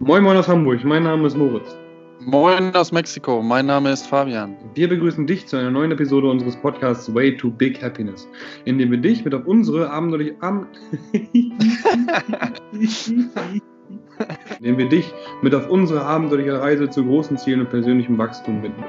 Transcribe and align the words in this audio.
Moin 0.00 0.22
Moin 0.22 0.36
aus 0.36 0.46
Hamburg, 0.46 0.84
mein 0.84 1.02
Name 1.02 1.26
ist 1.26 1.36
Moritz. 1.36 1.76
Moin 2.20 2.72
aus 2.76 2.92
Mexiko, 2.92 3.42
mein 3.42 3.66
Name 3.66 3.90
ist 3.90 4.06
Fabian. 4.06 4.56
Wir 4.74 4.88
begrüßen 4.88 5.26
dich 5.26 5.48
zu 5.48 5.56
einer 5.56 5.72
neuen 5.72 5.90
Episode 5.90 6.30
unseres 6.30 6.56
Podcasts 6.56 7.12
Way 7.12 7.36
to 7.36 7.50
Big 7.50 7.82
Happiness, 7.82 8.28
in 8.64 8.78
dem 8.78 8.92
wir 8.92 8.98
dich 8.98 9.24
mit 9.24 9.34
auf 9.34 9.44
unsere 9.46 9.90
abenteuerliche 9.90 10.36
Am 10.40 10.68
in 14.60 14.64
dem 14.64 14.78
wir 14.78 14.88
dich 14.88 15.12
mit 15.42 15.52
auf 15.52 15.68
unsere 15.68 16.04
abenteuerliche 16.04 16.60
Reise 16.60 16.88
zu 16.88 17.04
großen 17.04 17.36
Zielen 17.36 17.62
und 17.62 17.70
persönlichem 17.70 18.16
Wachstum 18.18 18.62
bitten. 18.62 18.84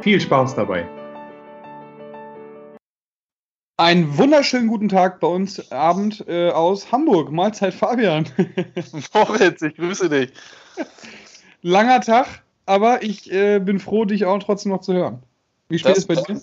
Viel 0.00 0.18
Spaß 0.18 0.54
dabei! 0.54 0.88
Einen 3.80 4.18
wunderschönen 4.18 4.66
guten 4.66 4.88
Tag 4.88 5.20
bei 5.20 5.28
uns 5.28 5.70
Abend 5.70 6.24
äh, 6.26 6.50
aus 6.50 6.90
Hamburg. 6.90 7.30
Mahlzeit 7.30 7.72
Fabian. 7.72 8.26
Moritz, 9.14 9.62
ich 9.62 9.76
grüße 9.76 10.08
dich. 10.08 10.32
Langer 11.62 12.00
Tag, 12.00 12.26
aber 12.66 13.04
ich 13.04 13.32
äh, 13.32 13.60
bin 13.60 13.78
froh, 13.78 14.04
dich 14.04 14.24
auch 14.24 14.36
trotzdem 14.40 14.72
noch 14.72 14.80
zu 14.80 14.94
hören. 14.94 15.22
Wie 15.68 15.78
spät 15.78 15.96
ist 15.96 16.08
bei 16.08 16.16
dir? 16.16 16.42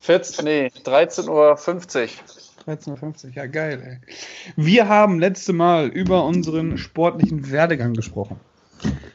14, 0.00 0.44
nee, 0.44 0.66
13.50 0.84 1.28
Uhr. 1.30 1.56
13.50 1.56 3.24
Uhr, 3.24 3.30
ja 3.32 3.46
geil, 3.46 3.82
ey. 3.82 4.54
Wir 4.56 4.90
haben 4.90 5.18
letzte 5.18 5.54
Mal 5.54 5.88
über 5.88 6.26
unseren 6.26 6.76
sportlichen 6.76 7.50
Werdegang 7.50 7.94
gesprochen. 7.94 8.38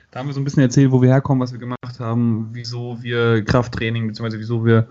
Da 0.10 0.20
haben 0.20 0.28
wir 0.30 0.34
so 0.34 0.42
ein 0.42 0.46
bisschen 0.46 0.64
erzählt, 0.64 0.92
wo 0.92 1.00
wir 1.00 1.10
herkommen, 1.10 1.44
was 1.44 1.52
wir 1.52 1.60
gemacht 1.60 2.00
haben, 2.00 2.50
wieso 2.54 2.98
wir 3.04 3.46
Krafttraining, 3.46 4.08
beziehungsweise 4.08 4.40
wieso 4.40 4.66
wir 4.66 4.88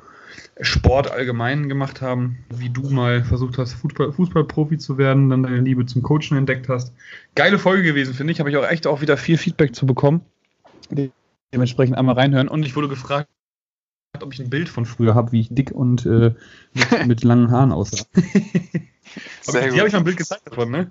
Sport 0.60 1.10
allgemein 1.10 1.68
gemacht 1.68 2.00
haben, 2.00 2.45
wie 2.48 2.70
du 2.70 2.88
mal 2.90 3.24
versucht 3.24 3.58
hast, 3.58 3.74
Fußball, 3.74 4.12
Fußballprofi 4.12 4.78
zu 4.78 4.98
werden, 4.98 5.28
dann 5.28 5.42
deine 5.42 5.60
Liebe 5.60 5.86
zum 5.86 6.02
Coachen 6.02 6.36
entdeckt 6.36 6.68
hast. 6.68 6.92
Geile 7.34 7.59
Folge 7.59 7.82
gewesen, 7.82 8.14
finde 8.14 8.32
ich. 8.32 8.40
Habe 8.40 8.50
ich 8.50 8.56
auch 8.56 8.66
echt 8.66 8.86
auch 8.86 9.00
wieder 9.00 9.16
viel 9.16 9.38
Feedback 9.38 9.74
zu 9.74 9.86
bekommen. 9.86 10.22
Dementsprechend 11.52 11.96
einmal 11.96 12.15
reinhören. 12.15 12.48
Und 12.48 12.65
ich 12.65 12.76
wurde 12.76 12.88
gefragt, 12.88 13.28
ob 14.20 14.32
ich 14.32 14.40
ein 14.40 14.51
Bild 14.51 14.68
von 14.68 14.87
früher 14.87 15.15
habe, 15.15 15.32
wie 15.32 15.40
ich 15.40 15.48
dick 15.51 15.73
und 15.73 16.06
äh, 16.06 16.34
mit, 16.73 17.06
mit, 17.06 17.24
langen 17.24 17.50
Haaren 17.50 17.73
aussah. 17.73 18.06
Sehr 19.43 19.71
die 19.71 19.78
habe 19.78 19.88
ich 19.88 19.93
mal 19.93 20.00
ein 20.00 20.04
Bild 20.04 20.16
gezeigt 20.16 20.46
davon, 20.46 20.71
ne? 20.71 20.90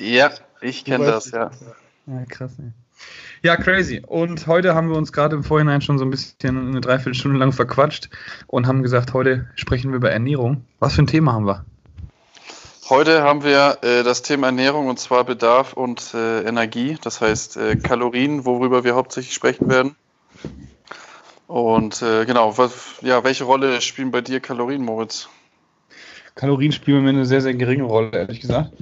Ja, 0.00 0.32
ich 0.60 0.84
kenne 0.84 1.06
das, 1.06 1.30
ja. 1.30 1.50
Ja, 2.06 2.24
krass, 2.26 2.56
ey. 2.58 2.72
Ja, 3.42 3.56
crazy. 3.56 4.02
Und 4.06 4.46
heute 4.46 4.74
haben 4.74 4.90
wir 4.90 4.96
uns 4.96 5.12
gerade 5.12 5.34
im 5.34 5.42
Vorhinein 5.42 5.80
schon 5.80 5.96
so 5.96 6.04
ein 6.04 6.10
bisschen 6.10 6.68
eine 6.68 6.80
Dreiviertelstunde 6.80 7.38
lang 7.38 7.52
verquatscht 7.52 8.10
und 8.46 8.66
haben 8.66 8.82
gesagt, 8.82 9.14
heute 9.14 9.48
sprechen 9.54 9.92
wir 9.92 9.96
über 9.96 10.10
Ernährung. 10.10 10.64
Was 10.78 10.94
für 10.94 11.02
ein 11.02 11.06
Thema 11.06 11.32
haben 11.32 11.46
wir? 11.46 11.64
Heute 12.90 13.22
haben 13.22 13.44
wir 13.44 13.78
äh, 13.82 14.02
das 14.02 14.22
Thema 14.22 14.48
Ernährung 14.48 14.88
und 14.88 14.98
zwar 14.98 15.24
Bedarf 15.24 15.72
und 15.72 16.12
äh, 16.12 16.42
Energie, 16.42 16.98
das 17.00 17.20
heißt 17.20 17.56
äh, 17.56 17.76
Kalorien, 17.76 18.44
worüber 18.44 18.84
wir 18.84 18.94
hauptsächlich 18.94 19.32
sprechen 19.32 19.70
werden. 19.70 19.94
Und 21.46 22.02
äh, 22.02 22.26
genau, 22.26 22.58
was, 22.58 22.96
ja, 23.00 23.24
welche 23.24 23.44
Rolle 23.44 23.80
spielen 23.80 24.10
bei 24.10 24.20
dir 24.20 24.40
Kalorien, 24.40 24.84
Moritz? 24.84 25.28
Kalorien 26.34 26.72
spielen 26.72 27.04
mir 27.04 27.10
eine 27.10 27.26
sehr, 27.26 27.40
sehr 27.40 27.54
geringe 27.54 27.84
Rolle, 27.84 28.10
ehrlich 28.12 28.40
gesagt. 28.40 28.72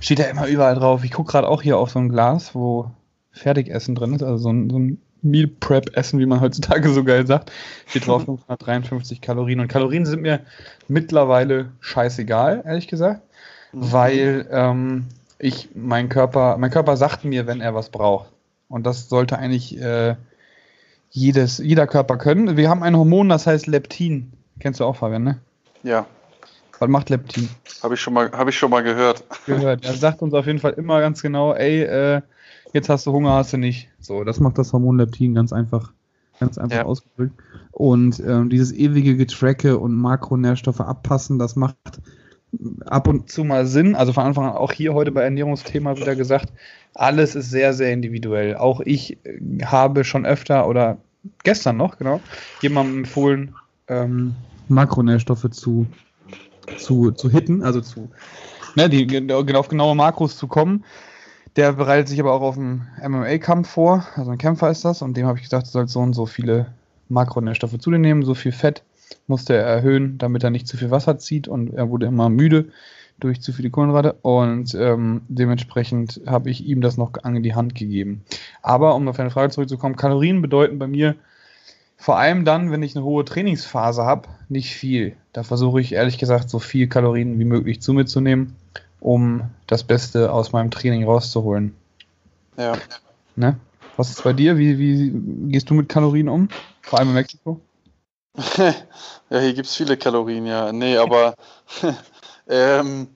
Steht 0.00 0.20
ja 0.20 0.26
immer 0.26 0.46
überall 0.46 0.74
drauf. 0.74 1.04
Ich 1.04 1.10
gucke 1.10 1.32
gerade 1.32 1.48
auch 1.48 1.60
hier 1.60 1.76
auf 1.76 1.90
so 1.90 1.98
ein 1.98 2.08
Glas, 2.08 2.54
wo 2.54 2.90
Fertigessen 3.36 3.94
drin 3.94 4.14
ist, 4.14 4.22
also 4.22 4.38
so 4.38 4.52
ein, 4.52 4.70
so 4.70 4.78
ein 4.78 4.98
Meal 5.22 5.46
Prep 5.46 5.96
Essen, 5.96 6.18
wie 6.18 6.26
man 6.26 6.40
heutzutage 6.40 6.88
so 6.90 7.04
geil 7.04 7.26
sagt. 7.26 7.52
Steht 7.86 8.06
drauf 8.06 8.24
553 8.26 9.20
Kalorien. 9.20 9.60
Und 9.60 9.68
Kalorien 9.68 10.06
sind 10.06 10.22
mir 10.22 10.40
mittlerweile 10.88 11.72
scheißegal, 11.80 12.62
ehrlich 12.64 12.88
gesagt, 12.88 13.22
mhm. 13.72 13.92
weil 13.92 14.48
ähm, 14.50 15.06
ich 15.38 15.70
mein 15.74 16.08
Körper, 16.08 16.56
mein 16.58 16.70
Körper 16.70 16.96
sagt 16.96 17.24
mir, 17.24 17.46
wenn 17.46 17.60
er 17.60 17.74
was 17.74 17.90
braucht. 17.90 18.30
Und 18.68 18.84
das 18.84 19.08
sollte 19.08 19.38
eigentlich 19.38 19.80
äh, 19.80 20.16
jedes, 21.10 21.58
jeder 21.58 21.86
Körper 21.86 22.16
können. 22.16 22.56
Wir 22.56 22.68
haben 22.68 22.82
ein 22.82 22.96
Hormon, 22.96 23.28
das 23.28 23.46
heißt 23.46 23.66
Leptin. 23.66 24.32
Kennst 24.58 24.80
du 24.80 24.84
auch, 24.84 24.96
Fabian, 24.96 25.22
ne? 25.22 25.40
Ja. 25.82 26.06
Was 26.78 26.88
macht 26.88 27.10
Leptin? 27.10 27.48
Habe 27.82 27.94
ich, 27.94 28.00
schon 28.00 28.12
mal, 28.12 28.30
hab 28.32 28.48
ich 28.48 28.58
schon 28.58 28.70
mal 28.70 28.82
gehört. 28.82 29.24
Gehört. 29.46 29.84
Er 29.86 29.94
sagt 29.94 30.20
uns 30.20 30.34
auf 30.34 30.46
jeden 30.46 30.58
Fall 30.58 30.72
immer 30.72 31.00
ganz 31.00 31.22
genau, 31.22 31.54
ey, 31.54 31.82
äh, 31.82 32.22
jetzt 32.76 32.88
hast 32.88 33.06
du 33.06 33.12
Hunger, 33.12 33.32
hast 33.32 33.52
du 33.52 33.56
nicht. 33.56 33.88
So, 33.98 34.22
das 34.22 34.38
macht 34.38 34.58
das 34.58 34.72
Hormon 34.72 34.98
Leptin 34.98 35.34
ganz 35.34 35.52
einfach, 35.52 35.92
ganz 36.38 36.58
einfach 36.58 36.76
ja. 36.76 36.84
ausgedrückt. 36.84 37.34
Und 37.72 38.20
ähm, 38.20 38.50
dieses 38.50 38.72
ewige 38.72 39.16
Getracke 39.16 39.78
und 39.78 39.94
Makronährstoffe 39.94 40.80
abpassen, 40.80 41.38
das 41.38 41.56
macht 41.56 41.76
ab 42.84 43.08
und 43.08 43.30
zu 43.30 43.44
mal 43.44 43.66
Sinn. 43.66 43.96
Also 43.96 44.12
von 44.12 44.24
Anfang 44.24 44.44
an 44.44 44.52
auch 44.52 44.72
hier 44.72 44.94
heute 44.94 45.10
bei 45.10 45.22
Ernährungsthema 45.22 45.96
wieder 45.96 46.14
gesagt, 46.14 46.52
alles 46.94 47.34
ist 47.34 47.50
sehr, 47.50 47.72
sehr 47.72 47.92
individuell. 47.92 48.56
Auch 48.56 48.80
ich 48.80 49.18
äh, 49.24 49.64
habe 49.64 50.04
schon 50.04 50.26
öfter 50.26 50.68
oder 50.68 50.98
gestern 51.42 51.76
noch, 51.76 51.98
genau, 51.98 52.20
jemandem 52.60 52.98
empfohlen, 52.98 53.54
ähm, 53.88 54.34
Makronährstoffe 54.68 55.50
zu, 55.50 55.86
zu, 56.76 57.12
zu 57.12 57.30
hitten, 57.30 57.62
also 57.62 57.80
zu, 57.80 58.10
ne, 58.74 58.88
die, 58.88 59.32
auf 59.54 59.68
genaue 59.68 59.96
Makros 59.96 60.36
zu 60.36 60.46
kommen. 60.46 60.84
Der 61.56 61.72
bereitet 61.72 62.08
sich 62.08 62.20
aber 62.20 62.34
auch 62.34 62.42
auf 62.42 62.58
einen 62.58 62.86
MMA-Kampf 63.02 63.68
vor, 63.68 64.06
also 64.14 64.30
ein 64.30 64.38
Kämpfer 64.38 64.70
ist 64.70 64.84
das, 64.84 65.00
und 65.00 65.16
dem 65.16 65.26
habe 65.26 65.38
ich 65.38 65.44
gesagt, 65.44 65.66
du 65.66 65.70
sollst 65.70 65.94
so 65.94 66.00
und 66.00 66.12
so 66.12 66.26
viele 66.26 66.66
Makronährstoffe 67.08 67.78
zu 67.78 67.90
dir 67.90 67.98
nehmen, 67.98 68.24
so 68.24 68.34
viel 68.34 68.52
Fett 68.52 68.82
musste 69.26 69.54
er 69.54 69.64
erhöhen, 69.64 70.18
damit 70.18 70.44
er 70.44 70.50
nicht 70.50 70.68
zu 70.68 70.76
viel 70.76 70.90
Wasser 70.90 71.18
zieht 71.18 71.48
und 71.48 71.72
er 71.72 71.88
wurde 71.88 72.06
immer 72.06 72.28
müde 72.28 72.66
durch 73.18 73.40
zu 73.40 73.54
viele 73.54 73.70
Kohlenhydrate 73.70 74.16
und 74.20 74.74
ähm, 74.74 75.22
dementsprechend 75.28 76.20
habe 76.26 76.50
ich 76.50 76.66
ihm 76.66 76.82
das 76.82 76.98
noch 76.98 77.12
an 77.22 77.42
die 77.42 77.54
Hand 77.54 77.74
gegeben. 77.74 78.22
Aber 78.60 78.94
um 78.94 79.08
auf 79.08 79.16
deine 79.16 79.30
Frage 79.30 79.50
zurückzukommen, 79.50 79.96
Kalorien 79.96 80.42
bedeuten 80.42 80.78
bei 80.78 80.86
mir 80.86 81.14
vor 81.96 82.18
allem 82.18 82.44
dann, 82.44 82.70
wenn 82.70 82.82
ich 82.82 82.94
eine 82.94 83.06
hohe 83.06 83.24
Trainingsphase 83.24 84.04
habe, 84.04 84.28
nicht 84.50 84.74
viel. 84.74 85.16
Da 85.32 85.44
versuche 85.44 85.80
ich 85.80 85.92
ehrlich 85.92 86.18
gesagt 86.18 86.50
so 86.50 86.58
viel 86.58 86.88
Kalorien 86.88 87.38
wie 87.38 87.46
möglich 87.46 87.80
zu 87.80 87.94
mir 87.94 88.04
zu 88.04 88.20
nehmen 88.20 88.54
um 89.06 89.42
das 89.68 89.84
Beste 89.84 90.32
aus 90.32 90.50
meinem 90.50 90.72
Training 90.72 91.04
rauszuholen. 91.04 91.76
Ja. 92.56 92.72
Ne? 93.36 93.56
Was 93.96 94.10
ist 94.10 94.24
bei 94.24 94.32
dir? 94.32 94.58
Wie, 94.58 94.80
wie 94.80 95.12
gehst 95.52 95.70
du 95.70 95.74
mit 95.74 95.88
Kalorien 95.88 96.28
um? 96.28 96.48
Vor 96.82 96.98
allem 96.98 97.10
in 97.10 97.14
Mexiko? 97.14 97.60
ja, 98.56 98.74
hier 99.38 99.54
gibt 99.54 99.68
es 99.68 99.76
viele 99.76 99.96
Kalorien, 99.96 100.44
ja. 100.44 100.72
Nee, 100.72 100.96
aber 100.96 101.36
ähm, 102.48 103.06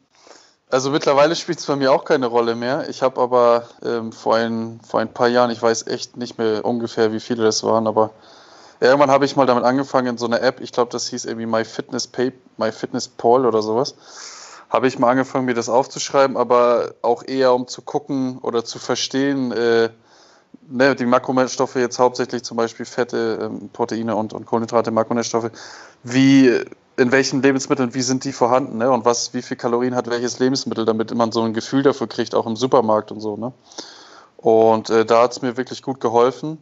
also 0.70 0.90
mittlerweile 0.92 1.34
spielt 1.34 1.58
es 1.58 1.66
bei 1.66 1.74
mir 1.74 1.90
auch 1.92 2.04
keine 2.04 2.26
Rolle 2.26 2.54
mehr. 2.54 2.88
Ich 2.88 3.02
habe 3.02 3.20
aber 3.20 3.64
ähm, 3.84 4.12
vor, 4.12 4.36
ein, 4.36 4.78
vor 4.86 5.00
ein 5.00 5.12
paar 5.12 5.28
Jahren, 5.28 5.50
ich 5.50 5.60
weiß 5.60 5.88
echt 5.88 6.16
nicht 6.16 6.38
mehr 6.38 6.64
ungefähr, 6.64 7.12
wie 7.12 7.18
viele 7.18 7.42
das 7.42 7.64
waren, 7.64 7.88
aber 7.88 8.10
irgendwann 8.78 9.10
habe 9.10 9.24
ich 9.24 9.34
mal 9.34 9.46
damit 9.46 9.64
angefangen 9.64 10.06
in 10.06 10.18
so 10.18 10.26
einer 10.26 10.40
App, 10.40 10.60
ich 10.60 10.70
glaube, 10.70 10.92
das 10.92 11.08
hieß 11.08 11.24
irgendwie 11.24 11.46
MyFitnessPal 11.46 13.44
oder 13.44 13.60
sowas 13.60 13.96
habe 14.70 14.86
ich 14.86 14.98
mal 14.98 15.10
angefangen, 15.10 15.44
mir 15.44 15.54
das 15.54 15.68
aufzuschreiben, 15.68 16.36
aber 16.36 16.94
auch 17.02 17.24
eher 17.26 17.52
um 17.52 17.66
zu 17.66 17.82
gucken 17.82 18.38
oder 18.38 18.64
zu 18.64 18.78
verstehen, 18.78 19.52
äh, 19.52 19.90
ne, 20.68 20.94
die 20.94 21.06
Makronährstoffe 21.06 21.74
jetzt 21.74 21.98
hauptsächlich 21.98 22.44
zum 22.44 22.56
Beispiel 22.56 22.86
Fette, 22.86 23.38
ähm, 23.42 23.68
Proteine 23.72 24.16
und, 24.16 24.32
und 24.32 24.46
Kohlenhydrate, 24.46 24.90
Makronährstoffe, 24.90 25.50
wie 26.04 26.64
in 26.96 27.12
welchen 27.12 27.42
Lebensmitteln, 27.42 27.94
wie 27.94 28.02
sind 28.02 28.24
die 28.24 28.32
vorhanden, 28.32 28.78
ne? 28.78 28.90
Und 28.90 29.04
was, 29.04 29.32
wie 29.32 29.42
viel 29.42 29.56
Kalorien 29.56 29.94
hat 29.94 30.10
welches 30.10 30.38
Lebensmittel, 30.38 30.84
damit 30.84 31.14
man 31.14 31.32
so 31.32 31.42
ein 31.42 31.54
Gefühl 31.54 31.82
dafür 31.82 32.06
kriegt, 32.06 32.34
auch 32.34 32.46
im 32.46 32.56
Supermarkt 32.56 33.10
und 33.10 33.20
so, 33.20 33.36
ne? 33.36 33.52
Und 34.36 34.90
äh, 34.90 35.04
da 35.04 35.22
hat 35.22 35.32
es 35.32 35.42
mir 35.42 35.56
wirklich 35.56 35.82
gut 35.82 36.00
geholfen. 36.00 36.58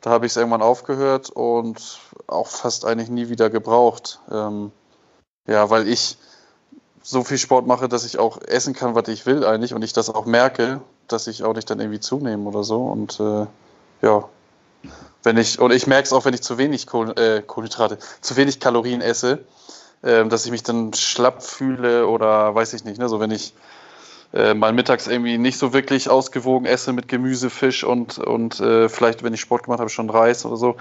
Da 0.00 0.10
habe 0.10 0.26
ich 0.26 0.32
es 0.32 0.36
irgendwann 0.36 0.62
aufgehört 0.62 1.30
und 1.30 1.98
auch 2.26 2.48
fast 2.48 2.84
eigentlich 2.84 3.08
nie 3.08 3.30
wieder 3.30 3.48
gebraucht. 3.48 4.20
Ähm, 4.30 4.70
ja, 5.46 5.70
weil 5.70 5.88
ich, 5.88 6.18
so 7.06 7.22
viel 7.22 7.36
Sport 7.36 7.66
mache, 7.66 7.88
dass 7.88 8.04
ich 8.06 8.18
auch 8.18 8.40
essen 8.40 8.72
kann, 8.72 8.94
was 8.94 9.08
ich 9.08 9.26
will 9.26 9.44
eigentlich 9.44 9.74
und 9.74 9.84
ich 9.84 9.92
das 9.92 10.08
auch 10.08 10.24
merke, 10.24 10.80
dass 11.06 11.26
ich 11.26 11.44
auch 11.44 11.54
nicht 11.54 11.68
dann 11.68 11.78
irgendwie 11.78 12.00
zunehme 12.00 12.48
oder 12.48 12.64
so. 12.64 12.82
Und 12.86 13.20
äh, 13.20 13.46
ja, 14.00 14.24
wenn 15.22 15.36
ich, 15.36 15.58
und 15.58 15.70
ich 15.70 15.86
merke 15.86 16.04
es 16.04 16.14
auch, 16.14 16.24
wenn 16.24 16.32
ich 16.32 16.42
zu 16.42 16.56
wenig 16.56 16.86
Kohl, 16.86 17.10
äh, 17.18 17.42
Kohlenhydrate, 17.42 17.98
zu 18.22 18.36
wenig 18.36 18.58
Kalorien 18.58 19.02
esse, 19.02 19.40
äh, 20.00 20.24
dass 20.24 20.46
ich 20.46 20.50
mich 20.50 20.62
dann 20.62 20.94
schlapp 20.94 21.42
fühle 21.42 22.08
oder 22.08 22.54
weiß 22.54 22.72
ich 22.72 22.84
nicht, 22.84 22.98
ne? 22.98 23.10
so 23.10 23.20
wenn 23.20 23.30
ich 23.30 23.52
äh, 24.32 24.54
mal 24.54 24.72
mittags 24.72 25.06
irgendwie 25.06 25.36
nicht 25.36 25.58
so 25.58 25.74
wirklich 25.74 26.08
ausgewogen 26.08 26.66
esse 26.66 26.94
mit 26.94 27.06
Gemüse, 27.06 27.50
Fisch 27.50 27.84
und, 27.84 28.16
und 28.16 28.60
äh, 28.60 28.88
vielleicht, 28.88 29.22
wenn 29.22 29.34
ich 29.34 29.42
Sport 29.42 29.64
gemacht 29.64 29.80
habe, 29.80 29.90
schon 29.90 30.08
Reis 30.08 30.46
oder 30.46 30.56
so, 30.56 30.76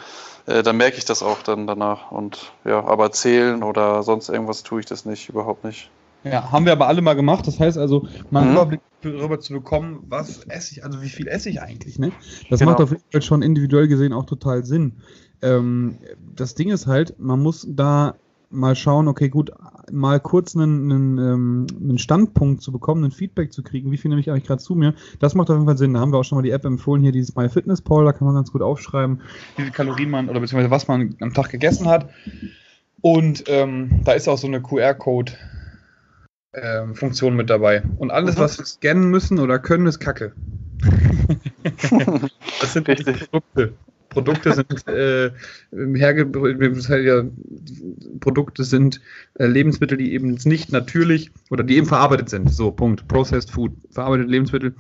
äh, 0.46 0.64
dann 0.64 0.78
merke 0.78 0.98
ich 0.98 1.06
das 1.06 1.22
auch 1.22 1.44
dann 1.44 1.68
danach. 1.68 2.12
Und 2.12 2.54
ja, 2.64 2.82
aber 2.86 3.12
zählen 3.12 3.62
oder 3.62 4.04
sonst 4.04 4.30
irgendwas 4.30 4.64
tue 4.64 4.80
ich 4.80 4.86
das 4.86 5.04
nicht, 5.04 5.28
überhaupt 5.28 5.66
nicht. 5.66 5.90
Ja, 6.24 6.52
haben 6.52 6.66
wir 6.66 6.72
aber 6.72 6.88
alle 6.88 7.02
mal 7.02 7.16
gemacht. 7.16 7.48
Das 7.48 7.60
heißt 7.60 7.78
also, 7.78 8.08
mal 8.32 8.42
einen 8.42 8.52
mhm. 8.52 8.56
Überblick 8.56 8.82
darüber 9.02 9.40
zu 9.40 9.54
bekommen, 9.54 10.04
was 10.08 10.44
esse 10.46 10.74
ich, 10.74 10.86
also 10.86 11.02
wie 11.02 11.10
viel 11.10 11.28
esse 11.28 11.50
ich 11.50 11.62
eigentlich, 11.62 12.00
ne? 12.00 12.12
Das 12.50 12.60
genau. 12.60 12.72
macht 12.72 12.82
auf 12.82 12.92
jeden 12.92 13.04
Fall 13.12 13.22
schon 13.22 13.42
individuell 13.42 13.88
gesehen 13.88 14.14
auch 14.14 14.26
total 14.26 14.66
Sinn. 14.66 14.94
Ähm, 15.42 15.98
das 16.36 16.56
Ding 16.56 16.70
ist 16.70 16.88
halt, 16.88 17.20
man 17.20 17.42
muss 17.42 17.68
da 17.70 18.16
mal 18.50 18.76
schauen, 18.76 19.08
okay, 19.08 19.30
gut, 19.30 19.52
mal 19.92 20.20
kurz 20.20 20.56
einen, 20.56 20.92
einen, 20.92 21.18
ähm, 21.18 21.68
einen 21.82 21.98
Standpunkt 21.98 22.62
zu 22.62 22.72
bekommen, 22.72 23.04
ein 23.04 23.12
Feedback 23.12 23.52
zu 23.52 23.64
kriegen, 23.64 23.92
wie 23.92 23.98
viel 23.98 24.10
nehme 24.10 24.22
ich 24.22 24.30
eigentlich 24.30 24.46
gerade 24.46 24.62
zu 24.62 24.76
mir, 24.76 24.94
das 25.20 25.34
macht 25.36 25.50
auf 25.50 25.58
jeden 25.58 25.66
Fall 25.66 25.78
Sinn. 25.78 25.96
Da 25.96 26.00
haben 26.00 26.14
wir 26.14 26.20
auch 26.20 26.24
schon 26.24 26.38
mal 26.38 26.44
die 26.44 26.52
App 26.52 26.64
empfohlen, 26.64 27.02
hier 27.02 27.12
dieses 27.12 27.36
MyFitnessPal, 27.36 28.06
da 28.06 28.14
kann 28.14 28.26
man 28.26 28.36
ganz 28.36 28.52
gut 28.52 28.62
aufschreiben, 28.62 29.22
wie 29.56 29.64
viele 29.64 29.74
Kalorien 29.74 30.12
man 30.12 30.30
oder 30.30 30.40
beziehungsweise 30.40 30.72
was 30.72 30.88
man 30.88 31.16
am 31.20 31.34
Tag 31.34 31.50
gegessen 31.50 31.88
hat. 31.88 32.10
Und 33.02 33.44
ähm, 33.48 34.02
da 34.06 34.14
ist 34.14 34.30
auch 34.30 34.38
so 34.38 34.48
eine 34.48 34.62
QR-Code 34.62 35.34
ähm, 36.54 36.96
Funktion 36.96 37.36
mit 37.36 37.50
dabei. 37.50 37.84
Und 37.98 38.12
alles, 38.12 38.36
mhm. 38.36 38.40
was 38.42 38.58
wir 38.58 38.66
scannen 38.66 39.10
müssen 39.10 39.40
oder 39.40 39.60
können, 39.60 39.88
ist 39.88 40.00
Kacke. 40.00 40.34
das 42.62 42.74
sind 42.74 42.88
Richtig. 42.88 43.30
Produkte. 43.32 43.74
Produkte 44.10 44.54
sind 44.54 44.88
äh, 44.88 45.32
ja, 45.72 47.24
Produkte 48.20 48.64
sind 48.64 49.02
äh, 49.36 49.48
Lebensmittel, 49.48 49.98
die 49.98 50.14
eben 50.14 50.38
nicht 50.46 50.72
natürlich 50.72 51.32
oder 51.50 51.64
die 51.64 51.78
eben 51.78 51.88
verarbeitet 51.88 52.30
sind. 52.30 52.52
So, 52.52 52.72
Punkt. 52.72 53.08
Processed 53.08 53.50
Food. 53.50 53.72
Verarbeitete 53.90 54.30
Lebensmittel 54.30 54.76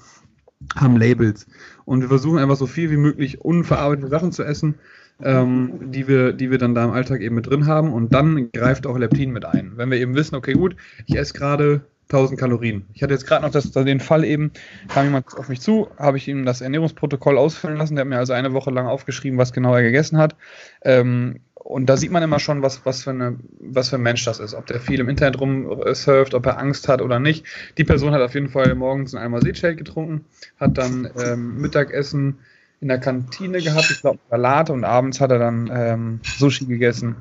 haben 0.75 0.97
Labels. 0.97 1.47
Und 1.85 2.01
wir 2.01 2.07
versuchen 2.09 2.37
einfach 2.37 2.55
so 2.55 2.67
viel 2.67 2.91
wie 2.91 2.97
möglich 2.97 3.41
unverarbeitete 3.41 4.09
Sachen 4.09 4.31
zu 4.31 4.43
essen, 4.43 4.75
ähm, 5.23 5.91
die, 5.91 6.07
wir, 6.07 6.33
die 6.33 6.51
wir 6.51 6.57
dann 6.57 6.75
da 6.75 6.83
im 6.83 6.91
Alltag 6.91 7.21
eben 7.21 7.35
mit 7.35 7.47
drin 7.47 7.65
haben. 7.65 7.93
Und 7.93 8.13
dann 8.13 8.51
greift 8.51 8.85
auch 8.85 8.97
Leptin 8.97 9.31
mit 9.31 9.45
ein. 9.45 9.73
Wenn 9.75 9.91
wir 9.91 9.97
eben 9.99 10.15
wissen, 10.15 10.35
okay, 10.35 10.53
gut, 10.53 10.75
ich 11.05 11.15
esse 11.15 11.33
gerade 11.33 11.81
1000 12.09 12.39
Kalorien. 12.39 12.85
Ich 12.93 13.01
hatte 13.01 13.13
jetzt 13.13 13.25
gerade 13.25 13.43
noch 13.43 13.51
das, 13.51 13.71
den 13.71 13.99
Fall 13.99 14.23
eben, 14.23 14.51
kam 14.87 15.05
jemand 15.05 15.35
auf 15.35 15.49
mich 15.49 15.61
zu, 15.61 15.89
habe 15.97 16.17
ich 16.17 16.27
ihm 16.27 16.45
das 16.45 16.61
Ernährungsprotokoll 16.61 17.37
ausfüllen 17.37 17.77
lassen. 17.77 17.95
Der 17.95 18.01
hat 18.01 18.09
mir 18.09 18.17
also 18.17 18.33
eine 18.33 18.53
Woche 18.53 18.71
lang 18.71 18.87
aufgeschrieben, 18.87 19.39
was 19.39 19.53
genau 19.53 19.73
er 19.73 19.81
gegessen 19.81 20.17
hat. 20.17 20.35
Ähm, 20.83 21.39
und 21.55 21.87
da 21.87 21.95
sieht 21.95 22.11
man 22.11 22.21
immer 22.21 22.39
schon, 22.39 22.61
was, 22.61 22.85
was, 22.85 23.03
für 23.03 23.11
eine, 23.11 23.37
was 23.59 23.89
für 23.89 23.95
ein 23.95 24.01
Mensch 24.01 24.25
das 24.25 24.39
ist. 24.39 24.53
Ob 24.53 24.65
der 24.65 24.81
viel 24.81 24.99
im 24.99 25.07
Internet 25.07 25.39
rumsurft, 25.39 26.33
ob 26.33 26.45
er 26.45 26.59
Angst 26.59 26.89
hat 26.89 27.01
oder 27.01 27.19
nicht. 27.19 27.45
Die 27.77 27.85
Person 27.85 28.11
hat 28.11 28.21
auf 28.21 28.33
jeden 28.33 28.49
Fall 28.49 28.75
morgens 28.75 29.15
einen 29.15 29.23
Eimer 29.23 29.41
Seeshake 29.41 29.77
getrunken, 29.77 30.25
hat 30.59 30.77
dann 30.77 31.09
ähm, 31.17 31.61
Mittagessen 31.61 32.39
in 32.83 32.89
der 32.89 32.99
Kantine 32.99 33.61
gehabt, 33.61 33.89
ich 33.89 34.01
glaube 34.01 34.19
Salat 34.29 34.69
und 34.69 34.83
abends 34.83 35.21
hat 35.21 35.31
er 35.31 35.39
dann 35.39 35.71
ähm, 35.73 36.19
Sushi 36.37 36.65
gegessen. 36.65 37.15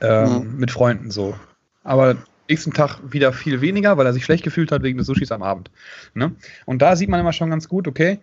Ähm, 0.00 0.50
mhm. 0.50 0.58
Mit 0.58 0.72
Freunden 0.72 1.12
so. 1.12 1.36
Aber 1.84 2.16
nächsten 2.48 2.72
Tag 2.72 2.98
wieder 3.08 3.32
viel 3.32 3.60
weniger, 3.60 3.96
weil 3.96 4.04
er 4.04 4.12
sich 4.12 4.24
schlecht 4.24 4.42
gefühlt 4.42 4.72
hat 4.72 4.82
wegen 4.82 4.98
des 4.98 5.06
Sushis 5.06 5.30
am 5.30 5.44
Abend. 5.44 5.70
Ne? 6.14 6.32
Und 6.64 6.82
da 6.82 6.96
sieht 6.96 7.08
man 7.08 7.20
immer 7.20 7.32
schon 7.32 7.50
ganz 7.50 7.68
gut, 7.68 7.86
okay, 7.86 8.18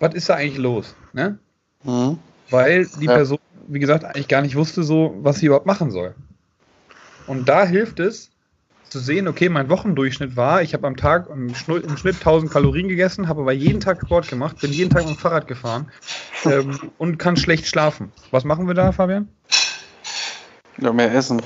was 0.00 0.12
ist 0.14 0.28
da 0.28 0.34
eigentlich 0.34 0.58
los? 0.58 0.94
Ne? 1.14 1.38
Mhm. 1.82 2.18
Weil 2.50 2.86
die 3.00 3.06
ja. 3.06 3.14
Person, 3.14 3.38
wie 3.68 3.78
gesagt, 3.78 4.04
eigentlich 4.04 4.28
gar 4.28 4.42
nicht 4.42 4.54
wusste, 4.54 4.82
so, 4.82 5.16
was 5.22 5.38
sie 5.38 5.46
überhaupt 5.46 5.64
machen 5.64 5.90
soll. 5.90 6.14
Und 7.26 7.48
da 7.48 7.64
hilft 7.64 8.00
es, 8.00 8.31
zu 8.92 8.98
sehen, 8.98 9.26
okay, 9.26 9.48
mein 9.48 9.70
Wochendurchschnitt 9.70 10.36
war, 10.36 10.62
ich 10.62 10.74
habe 10.74 10.86
am 10.86 10.96
Tag 10.96 11.28
im 11.30 11.54
Schnitt, 11.54 11.86
1000 11.86 12.52
Kalorien 12.52 12.88
gegessen, 12.88 13.26
habe 13.26 13.40
aber 13.40 13.52
jeden 13.52 13.80
Tag 13.80 14.02
Sport 14.04 14.28
gemacht, 14.28 14.60
bin 14.60 14.70
jeden 14.70 14.90
Tag 14.90 15.06
mit 15.06 15.16
dem 15.16 15.18
Fahrrad 15.18 15.48
gefahren 15.48 15.90
ähm, 16.44 16.78
und 16.98 17.18
kann 17.18 17.36
schlecht 17.36 17.66
schlafen. 17.66 18.12
Was 18.30 18.44
machen 18.44 18.66
wir 18.66 18.74
da, 18.74 18.92
Fabian? 18.92 19.28
Ja, 20.78 20.92
mehr 20.92 21.12
essen. 21.14 21.40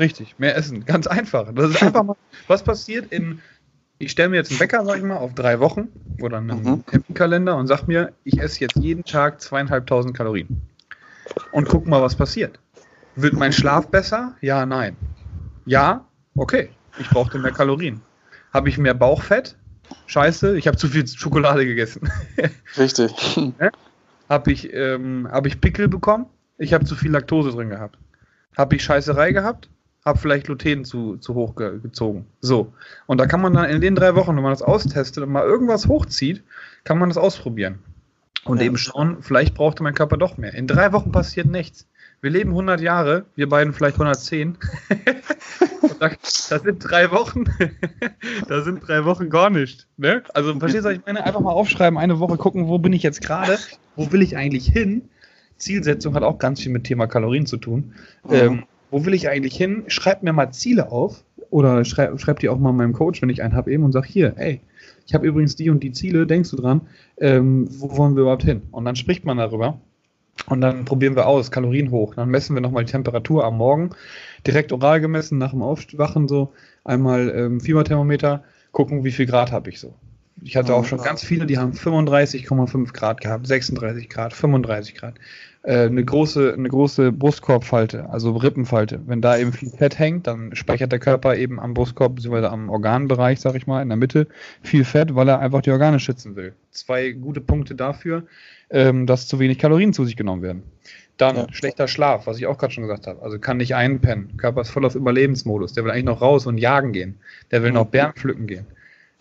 Richtig, 0.00 0.38
mehr 0.38 0.56
essen. 0.56 0.84
Ganz 0.84 1.06
einfach. 1.06 1.52
Das 1.54 1.70
ist 1.70 1.82
einfach 1.82 2.02
mal, 2.02 2.16
was 2.48 2.64
passiert 2.64 3.12
in, 3.12 3.40
ich 3.98 4.10
stelle 4.10 4.30
mir 4.30 4.36
jetzt 4.36 4.50
einen 4.50 4.58
Wecker, 4.58 4.84
sag 4.84 4.96
ich 4.96 5.04
mal, 5.04 5.18
auf 5.18 5.34
drei 5.34 5.60
Wochen 5.60 5.88
oder 6.20 6.38
einen 6.38 6.62
mhm. 6.62 6.86
Terminkalender 6.86 7.56
und 7.56 7.68
sag 7.68 7.86
mir, 7.86 8.12
ich 8.24 8.40
esse 8.40 8.58
jetzt 8.60 8.76
jeden 8.76 9.04
Tag 9.04 9.40
zweieinhalbtausend 9.40 10.16
Kalorien. 10.16 10.62
Und 11.52 11.68
guck 11.68 11.86
mal, 11.86 12.02
was 12.02 12.16
passiert. 12.16 12.58
Wird 13.14 13.34
mein 13.34 13.52
Schlaf 13.52 13.88
besser? 13.88 14.34
Ja, 14.40 14.66
nein. 14.66 14.96
Ja, 15.64 16.06
okay. 16.36 16.70
Ich 16.98 17.08
brauchte 17.08 17.38
mehr 17.38 17.52
Kalorien. 17.52 18.00
Habe 18.52 18.68
ich 18.68 18.78
mehr 18.78 18.94
Bauchfett? 18.94 19.56
Scheiße, 20.06 20.56
ich 20.56 20.66
habe 20.66 20.76
zu 20.76 20.88
viel 20.88 21.06
Schokolade 21.06 21.64
gegessen. 21.64 22.10
Richtig. 22.76 23.12
habe 24.28 24.52
ich, 24.52 24.72
ähm, 24.72 25.28
hab 25.30 25.46
ich 25.46 25.60
Pickel 25.60 25.88
bekommen? 25.88 26.26
Ich 26.58 26.72
habe 26.72 26.84
zu 26.84 26.94
viel 26.94 27.10
Laktose 27.10 27.50
drin 27.50 27.70
gehabt. 27.70 27.98
Habe 28.56 28.76
ich 28.76 28.84
Scheißerei 28.84 29.32
gehabt? 29.32 29.68
habe 30.04 30.18
vielleicht 30.18 30.46
Gluten 30.46 30.84
zu, 30.84 31.16
zu 31.16 31.34
hoch 31.34 31.54
ge 31.54 31.78
gezogen. 31.80 32.26
So. 32.40 32.72
Und 33.06 33.18
da 33.18 33.26
kann 33.26 33.40
man 33.40 33.52
dann 33.54 33.70
in 33.70 33.80
den 33.80 33.94
drei 33.94 34.14
Wochen, 34.14 34.34
wenn 34.34 34.42
man 34.42 34.52
das 34.52 34.62
austestet 34.62 35.22
und 35.22 35.30
mal 35.30 35.44
irgendwas 35.44 35.86
hochzieht, 35.86 36.42
kann 36.84 36.98
man 36.98 37.08
das 37.08 37.18
ausprobieren. 37.18 37.78
Und 38.44 38.58
ja. 38.58 38.66
eben 38.66 38.76
schauen, 38.76 39.22
vielleicht 39.22 39.54
brauchte 39.54 39.84
mein 39.84 39.94
Körper 39.94 40.16
doch 40.16 40.36
mehr. 40.36 40.54
In 40.54 40.66
drei 40.66 40.92
Wochen 40.92 41.12
passiert 41.12 41.46
nichts. 41.46 41.86
Wir 42.22 42.30
leben 42.30 42.50
100 42.50 42.80
Jahre, 42.80 43.24
wir 43.34 43.48
beiden 43.48 43.72
vielleicht 43.72 43.96
110. 43.96 44.56
da, 45.98 46.08
das 46.08 46.62
sind 46.62 46.78
drei 46.78 47.10
Wochen. 47.10 47.46
da 48.48 48.62
sind 48.62 48.86
drei 48.86 49.04
Wochen 49.04 49.28
gar 49.28 49.50
nicht. 49.50 49.88
Ne? 49.96 50.22
Also 50.32 50.56
verstehst 50.56 50.84
du, 50.84 50.90
ich 50.90 51.04
meine, 51.04 51.24
einfach 51.24 51.40
mal 51.40 51.50
aufschreiben, 51.50 51.98
eine 51.98 52.20
Woche 52.20 52.36
gucken, 52.36 52.68
wo 52.68 52.78
bin 52.78 52.92
ich 52.92 53.02
jetzt 53.02 53.22
gerade, 53.22 53.58
wo 53.96 54.12
will 54.12 54.22
ich 54.22 54.36
eigentlich 54.36 54.68
hin. 54.68 55.02
Zielsetzung 55.56 56.14
hat 56.14 56.22
auch 56.22 56.38
ganz 56.38 56.60
viel 56.60 56.70
mit 56.70 56.84
Thema 56.84 57.08
Kalorien 57.08 57.44
zu 57.44 57.56
tun. 57.56 57.92
Mhm. 58.22 58.34
Ähm, 58.34 58.62
wo 58.92 59.04
will 59.04 59.14
ich 59.14 59.28
eigentlich 59.28 59.56
hin? 59.56 59.82
Schreibt 59.88 60.22
mir 60.22 60.32
mal 60.32 60.52
Ziele 60.52 60.92
auf 60.92 61.24
oder 61.50 61.84
schreib, 61.84 62.20
schreibt 62.20 62.42
die 62.42 62.50
auch 62.50 62.58
mal 62.58 62.72
meinem 62.72 62.92
Coach, 62.92 63.20
wenn 63.20 63.30
ich 63.30 63.42
einen 63.42 63.56
habe 63.56 63.72
eben 63.72 63.82
und 63.82 63.90
sag 63.90 64.06
hier, 64.06 64.34
ey, 64.36 64.60
ich 65.08 65.14
habe 65.14 65.26
übrigens 65.26 65.56
die 65.56 65.70
und 65.70 65.82
die 65.82 65.90
Ziele, 65.90 66.28
denkst 66.28 66.50
du 66.50 66.56
dran, 66.56 66.82
ähm, 67.18 67.66
wo 67.68 67.96
wollen 67.96 68.14
wir 68.14 68.22
überhaupt 68.22 68.44
hin? 68.44 68.62
Und 68.70 68.84
dann 68.84 68.94
spricht 68.94 69.24
man 69.24 69.38
darüber 69.38 69.80
und 70.46 70.60
dann 70.60 70.84
probieren 70.84 71.16
wir 71.16 71.26
aus, 71.26 71.50
Kalorien 71.50 71.90
hoch, 71.90 72.14
dann 72.14 72.28
messen 72.28 72.54
wir 72.54 72.60
nochmal 72.60 72.84
die 72.84 72.92
Temperatur 72.92 73.44
am 73.44 73.56
Morgen, 73.58 73.90
direkt 74.46 74.72
oral 74.72 75.00
gemessen, 75.00 75.38
nach 75.38 75.50
dem 75.50 75.62
Aufwachen 75.62 76.28
so, 76.28 76.52
einmal 76.84 77.30
ähm, 77.30 77.60
Fieberthermometer, 77.60 78.42
gucken, 78.72 79.04
wie 79.04 79.12
viel 79.12 79.26
Grad 79.26 79.52
habe 79.52 79.70
ich 79.70 79.78
so. 79.78 79.94
Ich 80.42 80.56
hatte 80.56 80.74
auch 80.74 80.84
schon 80.84 81.00
ganz 81.00 81.22
viele, 81.22 81.46
die 81.46 81.58
haben 81.58 81.72
35,5 81.72 82.92
Grad 82.92 83.20
gehabt, 83.20 83.46
36 83.46 84.08
Grad, 84.08 84.32
35 84.32 84.94
Grad. 84.94 85.14
Äh, 85.64 85.86
eine 85.86 86.04
große, 86.04 86.54
eine 86.54 86.68
große 86.68 87.12
Brustkorbfalte, 87.12 88.10
also 88.10 88.32
Rippenfalte. 88.32 89.00
Wenn 89.06 89.20
da 89.20 89.36
eben 89.38 89.52
viel 89.52 89.70
Fett 89.70 89.96
hängt, 89.98 90.26
dann 90.26 90.56
speichert 90.56 90.90
der 90.90 90.98
Körper 90.98 91.36
eben 91.36 91.60
am 91.60 91.72
Brustkorb 91.72 92.16
bzw. 92.16 92.46
am 92.46 92.68
Organbereich, 92.68 93.40
sag 93.40 93.54
ich 93.54 93.68
mal, 93.68 93.80
in 93.80 93.88
der 93.88 93.96
Mitte 93.96 94.26
viel 94.62 94.84
Fett, 94.84 95.14
weil 95.14 95.28
er 95.28 95.38
einfach 95.38 95.62
die 95.62 95.70
Organe 95.70 96.00
schützen 96.00 96.34
will. 96.34 96.54
Zwei 96.72 97.12
gute 97.12 97.40
Punkte 97.40 97.76
dafür, 97.76 98.24
ähm, 98.70 99.06
dass 99.06 99.28
zu 99.28 99.38
wenig 99.38 99.58
Kalorien 99.58 99.92
zu 99.92 100.04
sich 100.04 100.16
genommen 100.16 100.42
werden. 100.42 100.64
Dann 101.16 101.36
ja. 101.36 101.46
schlechter 101.52 101.86
Schlaf, 101.86 102.26
was 102.26 102.38
ich 102.38 102.46
auch 102.46 102.58
gerade 102.58 102.72
schon 102.72 102.82
gesagt 102.82 103.06
habe. 103.06 103.22
Also 103.22 103.38
kann 103.38 103.58
nicht 103.58 103.76
einpennen. 103.76 104.36
Körper 104.38 104.62
ist 104.62 104.70
voll 104.70 104.84
auf 104.84 104.96
Überlebensmodus. 104.96 105.74
Der 105.74 105.84
will 105.84 105.92
eigentlich 105.92 106.04
noch 106.06 106.22
raus 106.22 106.46
und 106.46 106.58
jagen 106.58 106.92
gehen. 106.92 107.20
Der 107.52 107.62
will 107.62 107.70
noch 107.70 107.86
Bären 107.86 108.14
pflücken 108.14 108.48
gehen. 108.48 108.66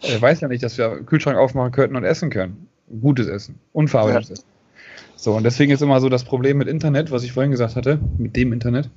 Er 0.01 0.19
weiß 0.19 0.41
ja 0.41 0.47
nicht, 0.47 0.63
dass 0.63 0.79
wir 0.79 1.03
Kühlschrank 1.03 1.37
aufmachen 1.37 1.71
könnten 1.71 1.95
und 1.95 2.03
essen 2.03 2.31
können. 2.31 2.67
Gutes 3.01 3.27
Essen. 3.27 3.59
Unverarbeitetes 3.73 4.29
ja. 4.29 4.33
Essen. 4.33 4.50
So, 5.21 5.33
und 5.33 5.43
deswegen 5.43 5.71
ist 5.71 5.83
immer 5.83 6.01
so 6.01 6.09
das 6.09 6.23
Problem 6.23 6.57
mit 6.57 6.67
Internet, 6.67 7.11
was 7.11 7.21
ich 7.21 7.31
vorhin 7.31 7.51
gesagt 7.51 7.75
hatte, 7.75 7.99
mit 8.17 8.35
dem 8.35 8.53
Internet, 8.53 8.89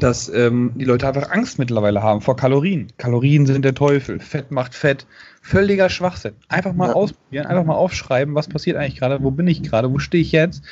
dass 0.00 0.28
ähm, 0.28 0.72
die 0.74 0.84
Leute 0.84 1.06
einfach 1.06 1.30
Angst 1.30 1.58
mittlerweile 1.58 2.02
haben 2.02 2.20
vor 2.20 2.36
Kalorien. 2.36 2.88
Kalorien 2.96 3.46
sind 3.46 3.64
der 3.64 3.74
Teufel, 3.74 4.20
Fett 4.20 4.50
macht 4.50 4.74
Fett. 4.74 5.06
Völliger 5.44 5.88
Schwachsinn. 5.88 6.34
Einfach 6.48 6.72
mal 6.72 6.90
ja. 6.90 6.94
ausprobieren, 6.94 7.46
einfach 7.46 7.64
mal 7.64 7.74
aufschreiben, 7.74 8.36
was 8.36 8.48
passiert 8.48 8.76
eigentlich 8.76 9.00
gerade, 9.00 9.24
wo 9.24 9.32
bin 9.32 9.48
ich 9.48 9.64
gerade, 9.64 9.92
wo 9.92 9.98
stehe 9.98 10.22
ich 10.22 10.30
jetzt 10.30 10.62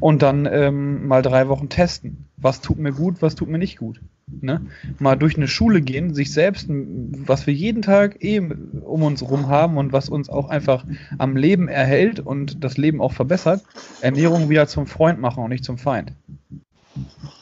und 0.00 0.22
dann 0.22 0.46
ähm, 0.50 1.06
mal 1.06 1.22
drei 1.22 1.48
Wochen 1.48 1.68
testen. 1.68 2.26
Was 2.36 2.60
tut 2.60 2.78
mir 2.78 2.92
gut, 2.92 3.22
was 3.22 3.36
tut 3.36 3.48
mir 3.48 3.58
nicht 3.58 3.78
gut. 3.78 4.00
Ne? 4.40 4.60
Mal 4.98 5.16
durch 5.16 5.36
eine 5.36 5.48
Schule 5.48 5.80
gehen, 5.80 6.14
sich 6.14 6.32
selbst, 6.32 6.66
was 6.68 7.46
wir 7.46 7.54
jeden 7.54 7.82
Tag 7.82 8.22
eh 8.22 8.40
um 8.40 9.02
uns 9.02 9.22
rum 9.22 9.48
haben 9.48 9.76
und 9.76 9.92
was 9.92 10.08
uns 10.08 10.28
auch 10.28 10.48
einfach 10.48 10.84
am 11.18 11.36
Leben 11.36 11.68
erhält 11.68 12.20
und 12.20 12.62
das 12.62 12.76
Leben 12.76 13.00
auch 13.00 13.12
verbessert, 13.12 13.62
Ernährung 14.00 14.48
wieder 14.48 14.66
zum 14.66 14.86
Freund 14.86 15.20
machen 15.20 15.42
und 15.44 15.50
nicht 15.50 15.64
zum 15.64 15.78
Feind. 15.78 16.12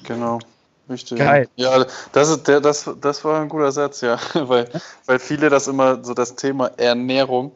Genau. 0.05 0.39
Richtig. 0.89 1.19
Geil. 1.19 1.49
Ja, 1.57 1.85
das, 2.13 2.29
ist 2.29 2.49
der, 2.49 2.61
das, 2.61 2.89
das 3.01 3.25
war 3.25 3.41
ein 3.41 3.49
guter 3.49 3.73
Satz, 3.73 4.01
ja. 4.01 4.19
weil, 4.35 4.69
weil 5.07 5.19
viele 5.19 5.51
das 5.51 5.67
immer, 5.67 6.05
so 6.05 6.15
das 6.15 6.37
Thema 6.37 6.71
Ernährung, 6.77 7.53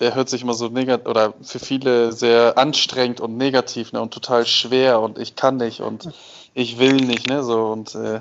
der 0.00 0.14
hört 0.14 0.28
sich 0.28 0.42
immer 0.42 0.54
so 0.54 0.68
negativ 0.68 1.06
oder 1.06 1.32
für 1.40 1.58
viele 1.58 2.12
sehr 2.12 2.58
anstrengend 2.58 3.20
und 3.20 3.38
negativ 3.38 3.92
ne, 3.92 4.02
und 4.02 4.12
total 4.12 4.44
schwer 4.44 5.00
und 5.00 5.18
ich 5.18 5.36
kann 5.36 5.56
nicht 5.56 5.80
und 5.80 6.10
ich 6.52 6.78
will 6.78 6.96
nicht, 6.96 7.28
ne? 7.28 7.42
So 7.42 7.66
und, 7.66 7.94
äh, 7.94 8.20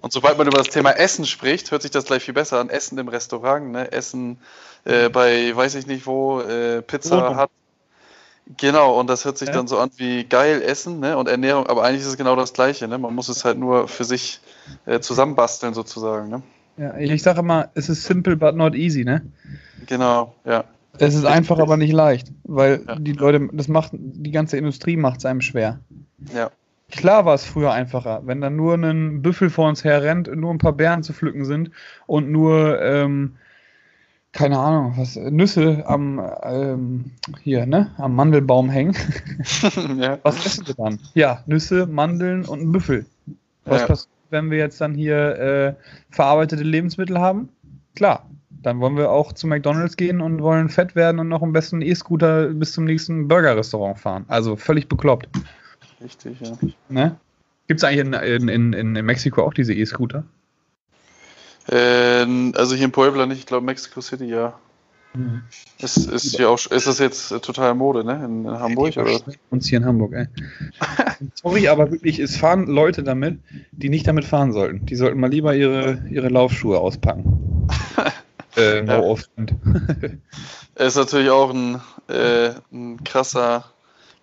und 0.00 0.12
sobald 0.12 0.38
man 0.38 0.46
über 0.46 0.58
das 0.58 0.68
Thema 0.68 0.90
Essen 0.92 1.26
spricht, 1.26 1.70
hört 1.70 1.82
sich 1.82 1.90
das 1.90 2.04
gleich 2.04 2.22
viel 2.22 2.34
besser 2.34 2.58
an. 2.60 2.70
Essen 2.70 2.98
im 2.98 3.08
Restaurant, 3.08 3.70
ne? 3.70 3.90
Essen 3.90 4.38
äh, 4.84 5.08
bei 5.08 5.54
weiß 5.54 5.76
ich 5.76 5.86
nicht 5.86 6.06
wo, 6.06 6.40
äh, 6.40 6.82
Pizza 6.82 7.36
hat. 7.36 7.50
Genau, 8.56 8.98
und 8.98 9.08
das 9.08 9.24
hört 9.24 9.38
sich 9.38 9.48
ja. 9.48 9.54
dann 9.54 9.68
so 9.68 9.78
an 9.78 9.90
wie 9.96 10.24
geil 10.24 10.62
Essen 10.62 11.00
ne? 11.00 11.16
und 11.16 11.28
Ernährung, 11.28 11.66
aber 11.68 11.84
eigentlich 11.84 12.02
ist 12.02 12.08
es 12.08 12.16
genau 12.16 12.36
das 12.36 12.52
Gleiche. 12.52 12.88
Ne? 12.88 12.98
Man 12.98 13.14
muss 13.14 13.28
es 13.28 13.44
halt 13.44 13.58
nur 13.58 13.88
für 13.88 14.04
sich 14.04 14.40
äh, 14.84 15.00
zusammenbasteln 15.00 15.74
sozusagen. 15.74 16.28
Ne? 16.28 16.42
Ja, 16.76 16.96
ich 16.96 17.22
sage 17.22 17.40
immer, 17.40 17.70
es 17.74 17.88
ist 17.88 18.04
simple 18.04 18.36
but 18.36 18.56
not 18.56 18.74
easy, 18.74 19.04
ne? 19.04 19.22
Genau, 19.86 20.34
ja. 20.44 20.64
Es 20.98 21.14
ist 21.14 21.24
einfach, 21.24 21.58
aber 21.58 21.76
nicht 21.76 21.92
leicht, 21.92 22.28
weil 22.44 22.84
ja. 22.86 22.96
die 22.96 23.12
Leute, 23.12 23.48
das 23.52 23.68
macht, 23.68 23.92
die 23.94 24.30
ganze 24.30 24.58
Industrie 24.58 24.96
macht 24.96 25.18
es 25.18 25.24
einem 25.24 25.40
schwer. 25.40 25.80
Ja. 26.34 26.50
Klar 26.90 27.24
war 27.24 27.34
es 27.34 27.44
früher 27.44 27.72
einfacher, 27.72 28.20
wenn 28.26 28.42
dann 28.42 28.56
nur 28.56 28.74
ein 28.74 29.22
Büffel 29.22 29.48
vor 29.48 29.68
uns 29.68 29.82
her 29.84 30.02
rennt, 30.02 30.34
nur 30.34 30.52
ein 30.52 30.58
paar 30.58 30.74
Beeren 30.74 31.02
zu 31.02 31.14
pflücken 31.14 31.46
sind 31.46 31.70
und 32.06 32.30
nur, 32.30 32.80
ähm, 32.82 33.36
keine 34.32 34.58
Ahnung, 34.58 34.94
was, 34.96 35.16
Nüsse 35.16 35.84
am, 35.86 36.20
ähm, 36.42 37.04
hier, 37.42 37.66
ne, 37.66 37.90
am 37.98 38.16
Mandelbaum 38.16 38.70
hängen. 38.70 38.96
ja. 39.98 40.18
Was 40.22 40.44
essen 40.44 40.66
wir 40.66 40.74
dann? 40.74 40.98
Ja, 41.14 41.42
Nüsse, 41.46 41.86
Mandeln 41.86 42.44
und 42.46 42.60
ein 42.60 42.72
Büffel. 42.72 43.06
Was 43.64 43.82
ja. 43.82 43.86
passiert, 43.86 44.10
wenn 44.30 44.50
wir 44.50 44.58
jetzt 44.58 44.80
dann 44.80 44.94
hier 44.94 45.38
äh, 45.38 45.74
verarbeitete 46.10 46.62
Lebensmittel 46.62 47.18
haben? 47.20 47.50
Klar, 47.94 48.26
dann 48.62 48.80
wollen 48.80 48.96
wir 48.96 49.10
auch 49.10 49.32
zu 49.32 49.46
McDonalds 49.46 49.96
gehen 49.96 50.20
und 50.22 50.42
wollen 50.42 50.70
fett 50.70 50.94
werden 50.94 51.18
und 51.18 51.28
noch 51.28 51.42
am 51.42 51.52
besten 51.52 51.82
E-Scooter 51.82 52.48
bis 52.48 52.72
zum 52.72 52.84
nächsten 52.84 53.28
Burger-Restaurant 53.28 53.98
fahren. 53.98 54.24
Also 54.28 54.56
völlig 54.56 54.88
bekloppt. 54.88 55.28
Richtig, 56.02 56.40
ja. 56.40 56.56
Ne? 56.88 57.16
Gibt 57.68 57.80
es 57.80 57.84
eigentlich 57.84 58.00
in, 58.00 58.48
in, 58.48 58.72
in, 58.72 58.96
in 58.96 59.04
Mexiko 59.04 59.42
auch 59.42 59.54
diese 59.54 59.74
E-Scooter? 59.74 60.24
Äh, 61.68 62.26
also 62.54 62.74
hier 62.74 62.86
in 62.86 62.92
Puebla 62.92 63.26
nicht, 63.26 63.38
ich 63.38 63.46
glaube 63.46 63.64
Mexico 63.64 64.00
City, 64.00 64.26
ja. 64.26 64.58
Mhm. 65.14 65.42
Ist, 65.78 65.96
ist, 65.98 66.36
hier 66.36 66.48
auch, 66.48 66.58
ist 66.66 66.86
das 66.86 66.98
jetzt 66.98 67.28
total 67.42 67.74
Mode, 67.74 68.02
ne? 68.02 68.24
In, 68.24 68.46
in 68.46 68.58
Hamburg? 68.58 68.96
Oder? 68.96 69.20
Uns 69.50 69.68
hier 69.68 69.78
in 69.78 69.84
Hamburg, 69.84 70.12
ey. 70.14 70.26
Sorry, 71.34 71.68
aber 71.68 71.90
wirklich, 71.90 72.18
es 72.18 72.36
fahren 72.36 72.66
Leute 72.66 73.02
damit, 73.02 73.38
die 73.72 73.90
nicht 73.90 74.06
damit 74.06 74.24
fahren 74.24 74.52
sollten. 74.52 74.86
Die 74.86 74.96
sollten 74.96 75.20
mal 75.20 75.30
lieber 75.30 75.54
ihre, 75.54 76.02
ihre 76.08 76.28
Laufschuhe 76.28 76.78
auspacken. 76.78 77.68
äh, 78.56 78.82
no 78.82 78.92
ja. 78.92 79.00
offend. 79.00 79.54
ist 80.76 80.96
natürlich 80.96 81.30
auch 81.30 81.52
ein, 81.52 81.80
äh, 82.08 82.52
ein 82.72 83.04
krasser 83.04 83.64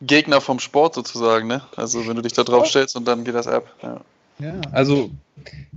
Gegner 0.02 0.42
vom 0.42 0.60
Sport 0.60 0.96
sozusagen, 0.96 1.48
ne? 1.48 1.62
Also 1.76 2.08
wenn 2.08 2.16
du 2.16 2.22
dich 2.24 2.34
da 2.34 2.44
drauf 2.44 2.68
stellst 2.68 2.96
und 2.96 3.08
dann 3.08 3.26
geht 3.26 3.36
das 3.36 3.48
ab. 3.48 3.76
Ja. 3.84 4.02
Ja, 4.40 4.60
also 4.72 5.12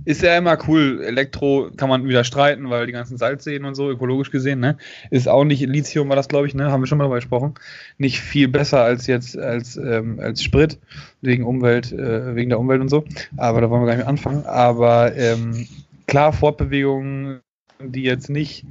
ist 0.05 0.21
ja 0.21 0.37
immer 0.37 0.57
cool. 0.67 1.01
Elektro 1.03 1.69
kann 1.77 1.89
man 1.89 2.07
wieder 2.07 2.23
streiten, 2.23 2.69
weil 2.69 2.85
die 2.85 2.91
ganzen 2.91 3.17
Salzseen 3.17 3.63
und 3.65 3.75
so, 3.75 3.89
ökologisch 3.89 4.31
gesehen, 4.31 4.59
ne? 4.59 4.77
Ist 5.09 5.29
auch 5.29 5.45
nicht, 5.45 5.61
Lithium 5.61 6.09
war 6.09 6.15
das, 6.15 6.27
glaube 6.27 6.47
ich, 6.47 6.55
ne? 6.55 6.71
Haben 6.71 6.81
wir 6.83 6.87
schon 6.87 6.97
mal 6.97 7.05
darüber 7.05 7.17
gesprochen. 7.17 7.53
Nicht 7.97 8.19
viel 8.19 8.47
besser 8.47 8.83
als 8.83 9.07
jetzt 9.07 9.37
als, 9.37 9.77
ähm, 9.77 10.19
als 10.19 10.43
Sprit, 10.43 10.79
wegen 11.21 11.45
Umwelt, 11.45 11.91
äh, 11.93 12.35
wegen 12.35 12.49
der 12.49 12.59
Umwelt 12.59 12.81
und 12.81 12.89
so. 12.89 13.05
Aber 13.37 13.61
da 13.61 13.69
wollen 13.69 13.83
wir 13.83 13.87
gar 13.87 13.95
nicht 13.95 14.03
mehr 14.03 14.09
anfangen. 14.09 14.45
Aber 14.45 15.15
ähm, 15.15 15.67
klar, 16.07 16.33
Fortbewegungen, 16.33 17.39
die 17.91 18.03
jetzt 18.03 18.29
nicht, 18.29 18.65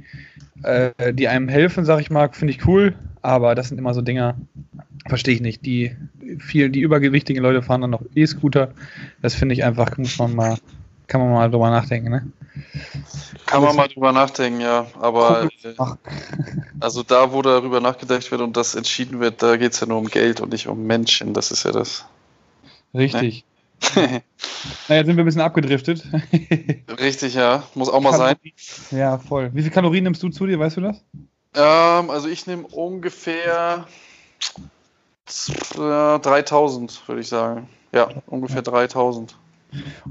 äh, 0.63 1.13
die 1.13 1.27
einem 1.27 1.47
helfen, 1.47 1.85
sag 1.85 2.01
ich 2.01 2.09
mal, 2.09 2.29
finde 2.31 2.53
ich 2.53 2.67
cool, 2.67 2.95
aber 3.21 3.55
das 3.55 3.69
sind 3.69 3.77
immer 3.77 3.93
so 3.93 4.01
Dinger, 4.01 4.35
Verstehe 5.07 5.35
ich 5.35 5.41
nicht. 5.41 5.65
Die, 5.65 5.95
viel, 6.39 6.69
die 6.69 6.79
übergewichtigen 6.79 7.43
Leute 7.43 7.61
fahren 7.61 7.81
dann 7.81 7.89
noch 7.89 8.03
E-Scooter. 8.15 8.73
Das 9.21 9.35
finde 9.35 9.53
ich 9.53 9.63
einfach, 9.63 9.97
muss 9.97 10.17
man 10.17 10.35
mal, 10.35 10.57
kann 11.07 11.19
man 11.19 11.31
mal 11.31 11.51
drüber 11.51 11.69
nachdenken, 11.69 12.09
ne? 12.09 12.31
Kann 13.45 13.63
man 13.63 13.75
mal 13.75 13.87
drüber 13.87 14.13
nachdenken, 14.13 14.61
ja. 14.61 14.87
Aber 15.01 15.49
äh, 15.63 15.73
also 16.79 17.03
da, 17.03 17.33
wo 17.33 17.41
darüber 17.41 17.81
nachgedacht 17.81 18.31
wird 18.31 18.41
und 18.41 18.55
das 18.55 18.75
entschieden 18.75 19.19
wird, 19.19 19.43
da 19.43 19.57
geht 19.57 19.73
es 19.73 19.79
ja 19.81 19.87
nur 19.87 19.97
um 19.97 20.07
Geld 20.07 20.39
und 20.39 20.53
nicht 20.53 20.67
um 20.67 20.85
Menschen. 20.85 21.33
Das 21.33 21.51
ist 21.51 21.65
ja 21.65 21.71
das. 21.71 22.05
Richtig. 22.93 23.43
Ne? 23.43 23.52
naja, 24.87 25.05
sind 25.05 25.17
wir 25.17 25.23
ein 25.23 25.25
bisschen 25.25 25.41
abgedriftet. 25.41 26.03
Richtig, 26.99 27.33
ja. 27.33 27.63
Muss 27.75 27.89
auch 27.89 28.01
mal 28.01 28.11
Kalorien. 28.11 28.37
sein. 28.55 28.99
Ja, 28.99 29.17
voll. 29.17 29.51
Wie 29.53 29.61
viele 29.61 29.73
Kalorien 29.73 30.03
nimmst 30.03 30.23
du 30.23 30.29
zu 30.29 30.45
dir, 30.45 30.59
weißt 30.59 30.77
du 30.77 30.81
das? 30.81 31.03
Ähm, 31.55 32.09
also 32.09 32.27
ich 32.27 32.47
nehme 32.47 32.63
ungefähr 32.67 33.85
3000, 35.25 37.07
würde 37.07 37.21
ich 37.21 37.27
sagen. 37.27 37.69
Ja, 37.91 38.09
ungefähr 38.25 38.61
3000. 38.61 39.35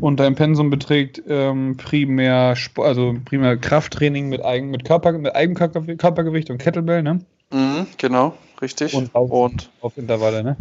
Und 0.00 0.18
dein 0.18 0.34
Pensum 0.34 0.70
beträgt 0.70 1.22
ähm, 1.28 1.76
primär, 1.76 2.56
also 2.76 3.14
primär 3.24 3.56
Krafttraining 3.56 4.28
mit, 4.28 4.44
Eigen, 4.44 4.70
mit, 4.70 4.84
Körper, 4.84 5.12
mit 5.12 5.34
Eigenkörpergewicht 5.34 6.50
und 6.50 6.58
Kettlebell, 6.58 7.02
ne? 7.02 7.20
Mhm, 7.52 7.86
genau, 7.96 8.34
richtig. 8.60 8.94
Und 8.94 9.14
auf, 9.14 9.30
und 9.30 9.70
auf 9.80 9.96
Intervalle, 9.98 10.42
ne? 10.42 10.56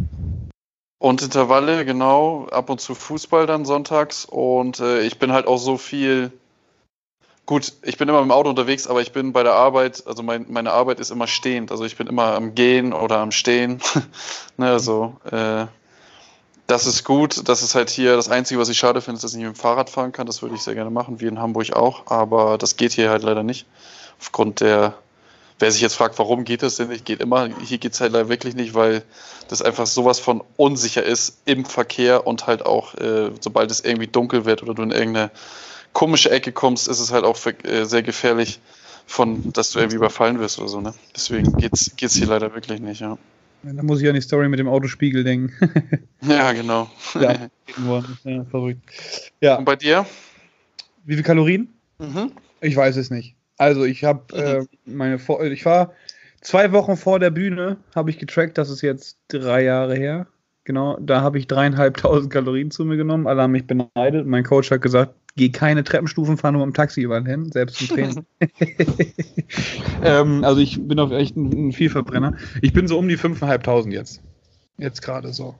Und 1.02 1.20
Intervalle, 1.20 1.84
genau. 1.84 2.46
Ab 2.52 2.70
und 2.70 2.80
zu 2.80 2.94
Fußball 2.94 3.48
dann 3.48 3.64
sonntags. 3.64 4.24
Und 4.24 4.78
äh, 4.78 5.00
ich 5.00 5.18
bin 5.18 5.32
halt 5.32 5.48
auch 5.48 5.58
so 5.58 5.76
viel 5.76 6.30
Gut, 7.44 7.72
ich 7.82 7.98
bin 7.98 8.08
immer 8.08 8.22
im 8.22 8.30
Auto 8.30 8.48
unterwegs, 8.48 8.86
aber 8.86 9.00
ich 9.00 9.10
bin 9.10 9.32
bei 9.32 9.42
der 9.42 9.54
Arbeit, 9.54 10.06
also 10.06 10.22
mein, 10.22 10.46
meine 10.48 10.70
Arbeit 10.70 11.00
ist 11.00 11.10
immer 11.10 11.26
stehend. 11.26 11.72
Also 11.72 11.84
ich 11.84 11.96
bin 11.96 12.06
immer 12.06 12.36
am 12.36 12.54
Gehen 12.54 12.92
oder 12.92 13.18
am 13.18 13.32
Stehen. 13.32 13.80
ne, 14.56 14.70
also 14.70 15.16
äh, 15.28 15.66
das 16.68 16.86
ist 16.86 17.02
gut. 17.02 17.48
Das 17.48 17.64
ist 17.64 17.74
halt 17.74 17.90
hier 17.90 18.14
das 18.14 18.28
Einzige, 18.28 18.60
was 18.60 18.68
ich 18.68 18.78
schade 18.78 19.00
finde, 19.00 19.16
ist, 19.16 19.24
dass 19.24 19.32
ich 19.32 19.38
nicht 19.38 19.48
mit 19.48 19.56
dem 19.56 19.60
Fahrrad 19.60 19.90
fahren 19.90 20.12
kann. 20.12 20.28
Das 20.28 20.40
würde 20.40 20.54
ich 20.54 20.62
sehr 20.62 20.76
gerne 20.76 20.90
machen, 20.90 21.18
wie 21.18 21.26
in 21.26 21.40
Hamburg 21.40 21.72
auch. 21.72 22.06
Aber 22.06 22.58
das 22.58 22.76
geht 22.76 22.92
hier 22.92 23.10
halt 23.10 23.24
leider 23.24 23.42
nicht. 23.42 23.66
Aufgrund 24.20 24.60
der, 24.60 24.94
wer 25.62 25.70
sich 25.70 25.80
jetzt 25.80 25.94
fragt, 25.94 26.18
warum 26.18 26.44
geht 26.44 26.62
das 26.62 26.76
denn 26.76 26.88
nicht, 26.88 27.04
geht 27.04 27.20
immer. 27.20 27.48
Hier 27.64 27.78
geht 27.78 27.92
es 27.92 28.00
halt 28.00 28.12
leider 28.12 28.28
wirklich 28.28 28.56
nicht, 28.56 28.74
weil 28.74 29.04
das 29.48 29.62
einfach 29.62 29.86
sowas 29.86 30.18
von 30.18 30.42
unsicher 30.56 31.04
ist 31.04 31.38
im 31.44 31.64
Verkehr 31.64 32.26
und 32.26 32.48
halt 32.48 32.66
auch, 32.66 32.94
äh, 32.96 33.30
sobald 33.40 33.70
es 33.70 33.80
irgendwie 33.80 34.08
dunkel 34.08 34.44
wird 34.44 34.62
oder 34.64 34.74
du 34.74 34.82
in 34.82 34.90
irgendeine 34.90 35.30
komische 35.92 36.30
Ecke 36.30 36.50
kommst, 36.50 36.88
ist 36.88 36.98
es 36.98 37.12
halt 37.12 37.24
auch 37.24 37.38
äh, 37.62 37.84
sehr 37.84 38.02
gefährlich, 38.02 38.58
von, 39.06 39.52
dass 39.52 39.70
du 39.70 39.78
irgendwie 39.78 39.96
überfallen 39.96 40.40
wirst 40.40 40.58
oder 40.58 40.68
so. 40.68 40.80
Ne? 40.80 40.94
Deswegen 41.14 41.56
geht's, 41.56 41.94
geht's 41.96 42.16
hier 42.16 42.26
leider 42.26 42.54
wirklich 42.54 42.80
nicht, 42.80 43.00
ja. 43.00 43.16
Da 43.62 43.82
muss 43.84 44.02
ich 44.02 44.08
an 44.08 44.14
die 44.14 44.20
Story 44.20 44.48
mit 44.48 44.58
dem 44.58 44.68
Autospiegel 44.68 45.22
denken. 45.22 45.52
ja, 46.22 46.52
genau. 46.52 46.90
Ja, 47.14 47.48
ja, 48.24 48.44
verrückt. 48.50 48.82
Ja. 49.40 49.58
Und 49.58 49.64
bei 49.64 49.76
dir? 49.76 50.06
Wie 51.04 51.12
viele 51.12 51.22
Kalorien? 51.22 51.72
Mhm. 51.98 52.32
Ich 52.60 52.74
weiß 52.74 52.96
es 52.96 53.10
nicht. 53.10 53.36
Also 53.62 53.84
ich 53.84 54.02
habe 54.02 54.24
mhm. 54.32 54.40
äh, 54.40 54.66
meine, 54.86 55.20
ich 55.52 55.64
war 55.64 55.92
zwei 56.40 56.72
Wochen 56.72 56.96
vor 56.96 57.20
der 57.20 57.30
Bühne, 57.30 57.76
habe 57.94 58.10
ich 58.10 58.18
getrackt, 58.18 58.58
das 58.58 58.70
ist 58.70 58.82
jetzt 58.82 59.18
drei 59.28 59.62
Jahre 59.62 59.94
her. 59.94 60.26
Genau, 60.64 60.98
da 61.00 61.20
habe 61.20 61.38
ich 61.38 61.46
dreieinhalbtausend 61.46 62.32
Kalorien 62.32 62.72
zu 62.72 62.84
mir 62.84 62.96
genommen. 62.96 63.28
Alle 63.28 63.42
haben 63.42 63.52
mich 63.52 63.66
beneidet. 63.68 64.26
Mein 64.26 64.42
Coach 64.42 64.72
hat 64.72 64.82
gesagt, 64.82 65.14
geh 65.36 65.50
keine 65.50 65.84
Treppenstufen, 65.84 66.38
fahr 66.38 66.50
nur 66.50 66.64
im 66.64 66.74
Taxi 66.74 67.02
überall 67.02 67.24
hin, 67.24 67.52
selbst 67.52 67.78
zum 67.78 67.86
Training. 67.88 68.26
ähm, 70.04 70.42
also 70.42 70.60
ich 70.60 70.80
bin 70.84 70.98
auf 70.98 71.12
echt 71.12 71.36
ein, 71.36 71.68
ein 71.68 71.72
Vielverbrenner. 71.72 72.36
Ich 72.62 72.72
bin 72.72 72.88
so 72.88 72.98
um 72.98 73.08
die 73.08 73.16
5.500 73.16 73.90
jetzt. 73.90 74.22
Jetzt 74.76 75.02
gerade 75.02 75.32
so. 75.32 75.54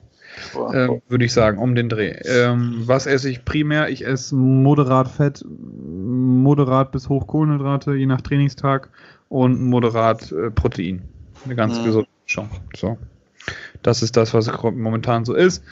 Ähm, 0.73 1.01
Würde 1.07 1.25
ich 1.25 1.33
sagen, 1.33 1.57
um 1.57 1.75
den 1.75 1.89
Dreh. 1.89 2.15
Ähm, 2.25 2.83
was 2.85 3.05
esse 3.05 3.29
ich 3.29 3.45
primär? 3.45 3.89
Ich 3.89 4.05
esse 4.05 4.35
moderat 4.35 5.07
Fett, 5.07 5.43
moderat 5.47 6.91
bis 6.91 7.09
hoch 7.09 7.27
Kohlenhydrate, 7.27 7.93
je 7.93 8.05
nach 8.05 8.21
Trainingstag 8.21 8.89
und 9.29 9.61
moderat 9.61 10.31
äh, 10.31 10.51
Protein. 10.51 11.01
Eine 11.45 11.55
ganz 11.55 11.79
mhm. 11.79 11.85
gesunde 11.85 12.09
Mischung. 12.23 12.49
So. 12.75 12.97
Das 13.81 14.01
ist 14.01 14.15
das, 14.15 14.33
was 14.33 14.51
momentan 14.63 15.25
so 15.25 15.33
ist. 15.33 15.63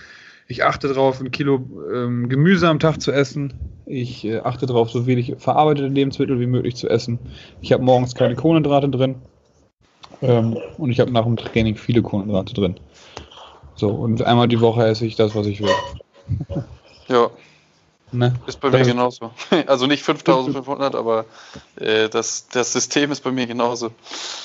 Ich 0.48 0.66
achte 0.66 0.90
darauf, 0.90 1.22
ein 1.22 1.32
Kilo 1.32 1.66
ähm, 1.94 2.28
Gemüse 2.28 2.68
am 2.68 2.80
Tag 2.80 3.02
zu 3.02 3.12
essen. 3.12 3.54
Ich 3.86 4.26
äh, 4.26 4.40
achte 4.40 4.66
darauf, 4.66 4.90
so 4.90 5.08
wenig 5.08 5.36
verarbeitete 5.38 5.88
Lebensmittel 5.88 6.40
wie 6.40 6.46
möglich 6.48 6.76
zu 6.76 6.90
essen. 6.90 7.20
Ich 7.62 7.72
habe 7.72 7.84
morgens 7.84 8.16
keine 8.16 8.36
Kohlenhydrate 8.36 8.90
drin. 8.90 9.16
Ähm, 10.22 10.58
und 10.78 10.92
ich 10.92 11.00
habe 11.00 11.12
nach 11.12 11.24
dem 11.24 11.38
Training 11.38 11.76
viele 11.76 12.02
Kohlenhydrate 12.02 12.54
drin. 12.54 12.76
So, 13.76 13.90
und 13.90 14.22
einmal 14.24 14.48
die 14.48 14.62
Woche 14.62 14.86
esse 14.86 15.06
ich 15.06 15.16
das, 15.16 15.36
was 15.36 15.48
ich 15.48 15.62
will. 15.62 15.74
Ja, 17.08 17.30
Ne? 18.14 18.34
Ist 18.46 18.60
bei 18.60 18.70
mir 18.70 18.84
genauso. 18.84 19.32
Also 19.68 19.88
nicht 19.88 20.04
5500, 20.04 20.96
aber 20.96 21.26
äh, 21.78 22.10
das, 22.10 22.48
das 22.50 22.74
System 22.74 23.12
ist 23.12 23.24
bei 23.24 23.32
mir 23.32 23.48
genauso. 23.48 23.92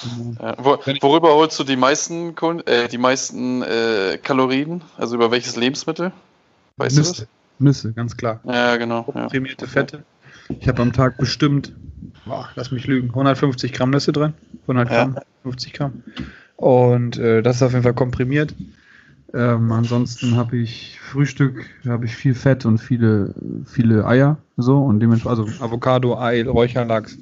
Mhm. 0.05 0.39
Ja, 0.41 0.55
wo, 0.59 0.79
worüber 1.01 1.35
holst 1.35 1.59
du 1.59 1.65
die 1.65 1.77
meisten, 1.77 2.37
äh, 2.67 2.89
die 2.89 2.99
meisten 2.99 3.63
äh, 3.63 4.19
Kalorien? 4.23 4.83
Also 4.97 5.17
über 5.17 5.31
welches 5.33 5.57
Lebensmittel? 5.57 6.13
Weißt 6.77 6.97
Nüsse. 6.97 7.13
du 7.13 7.19
das? 7.21 7.29
Nüsse, 7.59 7.93
ganz 7.93 8.17
klar. 8.17 8.41
Ja, 8.45 8.77
genau. 8.77 9.03
Prämierte 9.03 9.65
ja. 9.65 9.71
Fette. 9.71 10.05
Ich 10.61 10.69
habe 10.69 10.83
am 10.83 10.93
Tag 10.93 11.19
bestimmt, 11.19 11.73
boah, 12.25 12.49
lass 12.55 12.71
mich 12.71 12.87
lügen, 12.87 13.09
150 13.09 13.73
Gramm 13.73 13.91
Nüsse 13.91 14.13
drin. 14.13 14.35
100 14.63 14.89
Gramm, 14.89 15.15
ja. 15.17 15.23
50 15.43 15.73
Gramm. 15.73 16.05
Und 16.55 17.19
äh, 17.19 17.43
das 17.43 17.57
ist 17.57 17.63
auf 17.63 17.73
jeden 17.73 17.83
Fall 17.83 17.95
komprimiert. 17.95 18.55
Ähm, 19.37 19.71
ansonsten 19.71 20.35
habe 20.35 20.57
ich 20.57 20.99
Frühstück, 20.99 21.69
habe 21.87 22.07
ich 22.07 22.17
viel 22.17 22.35
Fett 22.35 22.65
und 22.65 22.79
viele, 22.79 23.35
viele 23.67 24.07
Eier, 24.07 24.39
so 24.57 24.79
und 24.79 24.99
dementsprechend, 24.99 25.47
also 25.47 25.63
Avocado, 25.63 26.19
Ei, 26.19 26.43
Räucherlachs, 26.43 27.19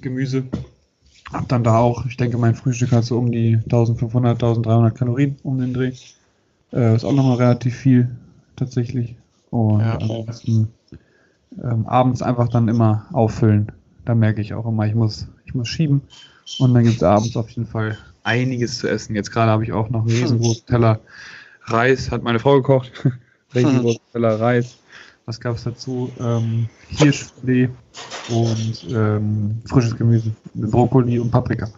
Gemüse. 0.00 0.44
Hab 1.30 1.46
dann 1.48 1.62
da 1.62 1.76
auch, 1.76 2.06
ich 2.06 2.16
denke, 2.16 2.38
mein 2.38 2.54
Frühstück 2.54 2.92
hat 2.92 3.04
so 3.04 3.18
um 3.18 3.30
die 3.30 3.56
1500, 3.56 4.42
1300 4.42 4.96
Kalorien 4.96 5.36
um 5.42 5.58
den 5.58 5.74
Dreh. 5.74 5.92
Äh, 6.72 6.96
ist 6.96 7.04
auch 7.04 7.12
nochmal 7.12 7.36
relativ 7.36 7.76
viel, 7.76 8.08
tatsächlich. 8.56 9.14
Und 9.50 9.80
ja, 9.80 9.98
ansonsten 9.98 10.68
ähm, 11.62 11.86
abends 11.86 12.22
einfach 12.22 12.48
dann 12.48 12.68
immer 12.68 13.04
auffüllen. 13.12 13.70
Da 14.06 14.14
merke 14.14 14.40
ich 14.40 14.54
auch 14.54 14.64
immer, 14.64 14.86
ich 14.86 14.94
muss, 14.94 15.28
ich 15.44 15.54
muss 15.54 15.68
schieben. 15.68 16.00
Und 16.58 16.72
dann 16.72 16.84
gibt 16.84 16.96
es 16.96 17.02
abends 17.02 17.36
auf 17.36 17.50
jeden 17.50 17.66
Fall 17.66 17.98
einiges 18.24 18.78
zu 18.78 18.88
essen. 18.88 19.14
Jetzt 19.14 19.30
gerade 19.30 19.50
habe 19.50 19.62
ich 19.64 19.72
auch 19.72 19.88
noch 19.90 20.00
einen 20.00 20.10
riesengroßen 20.10 20.66
Teller 20.66 21.00
Reis, 21.66 22.10
hat 22.10 22.22
meine 22.22 22.40
Frau 22.40 22.56
gekocht. 22.56 22.92
Regenwurst, 23.54 24.00
Reis. 24.14 24.76
Was 25.26 25.40
gab 25.40 25.56
es 25.56 25.64
dazu? 25.64 26.12
Ähm, 26.20 26.68
Hirschfilet 26.88 27.70
und 28.28 28.86
ähm, 28.90 29.62
frisches 29.64 29.96
Gemüse. 29.96 30.32
Brokkoli 30.54 31.18
und 31.18 31.30
Paprika. 31.30 31.68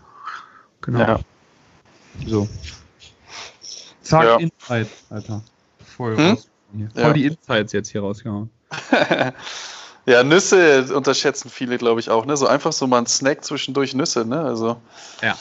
Genau. 0.81 0.99
Ja. 0.99 1.21
So. 2.26 2.49
Zack, 4.03 4.25
ja. 4.25 4.37
Insight, 4.37 4.88
Alter. 5.11 5.43
Voll, 5.85 6.17
hm? 6.17 6.37
Voll 6.37 7.03
ja. 7.03 7.12
die 7.12 7.26
Insights 7.26 7.73
jetzt 7.73 7.91
hier 7.91 8.00
rausgehauen. 8.00 8.50
ja, 10.07 10.25
Nüsse 10.25 10.95
unterschätzen 10.95 11.49
viele, 11.49 11.79
glaube 11.79 12.00
ich, 12.00 12.11
auch. 12.11 12.26
Ne? 12.26 12.37
So 12.37 12.47
einfach 12.47 12.73
so 12.73 12.87
mal 12.87 12.99
ein 12.99 13.07
Snack 13.07 13.45
zwischendurch 13.45 13.95
Nüsse. 13.95 14.25
Ne? 14.25 14.41
Also, 14.41 14.76
ja. 15.23 15.37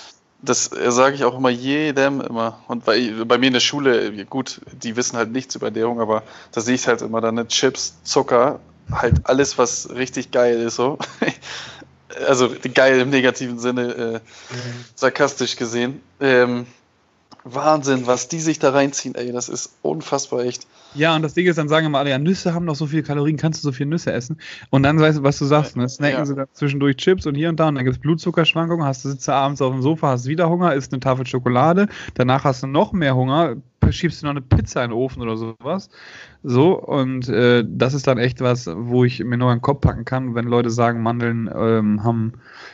Das 0.46 0.72
äh, 0.72 0.92
sage 0.92 1.16
ich 1.16 1.24
auch 1.24 1.38
immer 1.38 1.50
jedem 1.50 2.22
immer. 2.22 2.60
Und 2.68 2.86
bei, 2.86 3.12
bei 3.26 3.38
mir 3.38 3.48
in 3.48 3.54
der 3.54 3.60
Schule, 3.60 4.26
gut, 4.26 4.62
die 4.72 4.96
wissen 4.96 5.18
halt 5.18 5.32
nichts 5.32 5.56
über 5.56 5.68
Ernährung, 5.68 6.00
aber 6.00 6.24
da 6.52 6.62
sehe 6.62 6.76
ich 6.76 6.88
halt 6.88 7.02
immer 7.02 7.22
dann 7.22 7.36
ne, 7.36 7.48
Chips, 7.48 7.96
Zucker, 8.04 8.60
halt 8.92 9.22
alles, 9.24 9.58
was 9.58 9.90
richtig 9.90 10.32
geil 10.32 10.62
ist. 10.62 10.76
So. 10.76 10.98
also 12.28 12.50
geil 12.74 13.00
im 13.00 13.10
negativen 13.10 13.60
Sinne, 13.60 13.82
äh, 13.82 14.14
mhm. 14.14 14.86
sarkastisch 14.96 15.56
gesehen. 15.56 16.02
Ähm, 16.20 16.68
Wahnsinn, 17.46 18.08
was 18.08 18.28
die 18.28 18.40
sich 18.40 18.58
da 18.58 18.72
reinziehen, 18.72 19.14
ey, 19.14 19.32
das 19.32 19.50
ist 19.50 19.78
unfassbar 19.84 20.44
echt. 20.46 20.66
Ja, 20.96 21.16
und 21.16 21.22
das 21.22 21.36
Ding 21.36 21.46
ist, 21.46 21.58
dann 21.58 21.70
sagen 21.70 21.86
immer 21.86 22.00
alle, 22.00 22.10
ja, 22.10 22.18
Nüsse 22.18 22.56
haben 22.56 22.66
doch 22.66 22.76
so 22.76 22.88
viele 22.88 23.04
Kalorien, 23.04 23.38
kannst 23.38 23.64
du 23.64 23.68
so 23.68 23.72
viele 23.72 23.92
Nüsse 23.92 24.12
essen? 24.12 24.40
Und 24.72 24.82
dann 24.82 25.00
weißt 25.00 25.20
du, 25.20 25.24
was 25.24 25.38
du 25.38 25.46
sagst, 25.46 25.78
ne? 25.78 25.88
Snacken 25.88 26.18
ja. 26.18 26.26
sie 26.26 26.34
dann 26.34 26.48
zwischendurch 26.54 26.98
Chips 26.98 27.28
und 27.28 27.36
hier 27.36 27.50
und 27.50 27.60
da 27.60 27.68
und 27.68 27.76
dann 27.76 27.84
gibt 27.84 27.98
es 27.98 28.02
Blutzuckerschwankungen, 28.02 28.84
hast 28.84 29.06
du 29.06 29.10
sitzt 29.10 29.30
abends 29.30 29.62
auf 29.62 29.72
dem 29.72 29.84
Sofa, 29.84 30.10
hast 30.10 30.26
wieder 30.26 30.50
Hunger, 30.50 30.74
isst 30.74 30.92
eine 30.92 31.02
Tafel 31.02 31.28
Schokolade, 31.28 31.88
danach 32.16 32.46
hast 32.46 32.64
du 32.64 32.68
noch 32.68 32.94
mehr 32.94 33.16
Hunger, 33.16 33.58
schiebst 33.92 34.22
du 34.22 34.26
noch 34.26 34.32
eine 34.32 34.42
Pizza 34.42 34.84
in 34.84 34.92
den 34.92 34.98
Ofen 34.98 35.22
oder 35.22 35.38
sowas. 35.38 35.90
So, 36.44 36.80
und 36.80 37.28
äh, 37.28 37.64
das 37.68 37.96
ist 37.96 38.06
dann 38.06 38.20
echt 38.20 38.40
was, 38.40 38.70
wo 38.72 39.04
ich 39.04 39.24
mir 39.24 39.38
nur 39.38 39.52
einen 39.52 39.62
Kopf 39.62 39.82
packen 39.82 40.06
kann, 40.06 40.36
wenn 40.36 40.46
Leute 40.46 40.70
sagen, 40.70 41.02
Mandeln 41.02 41.50
ähm, 41.56 42.04
haben 42.04 42.34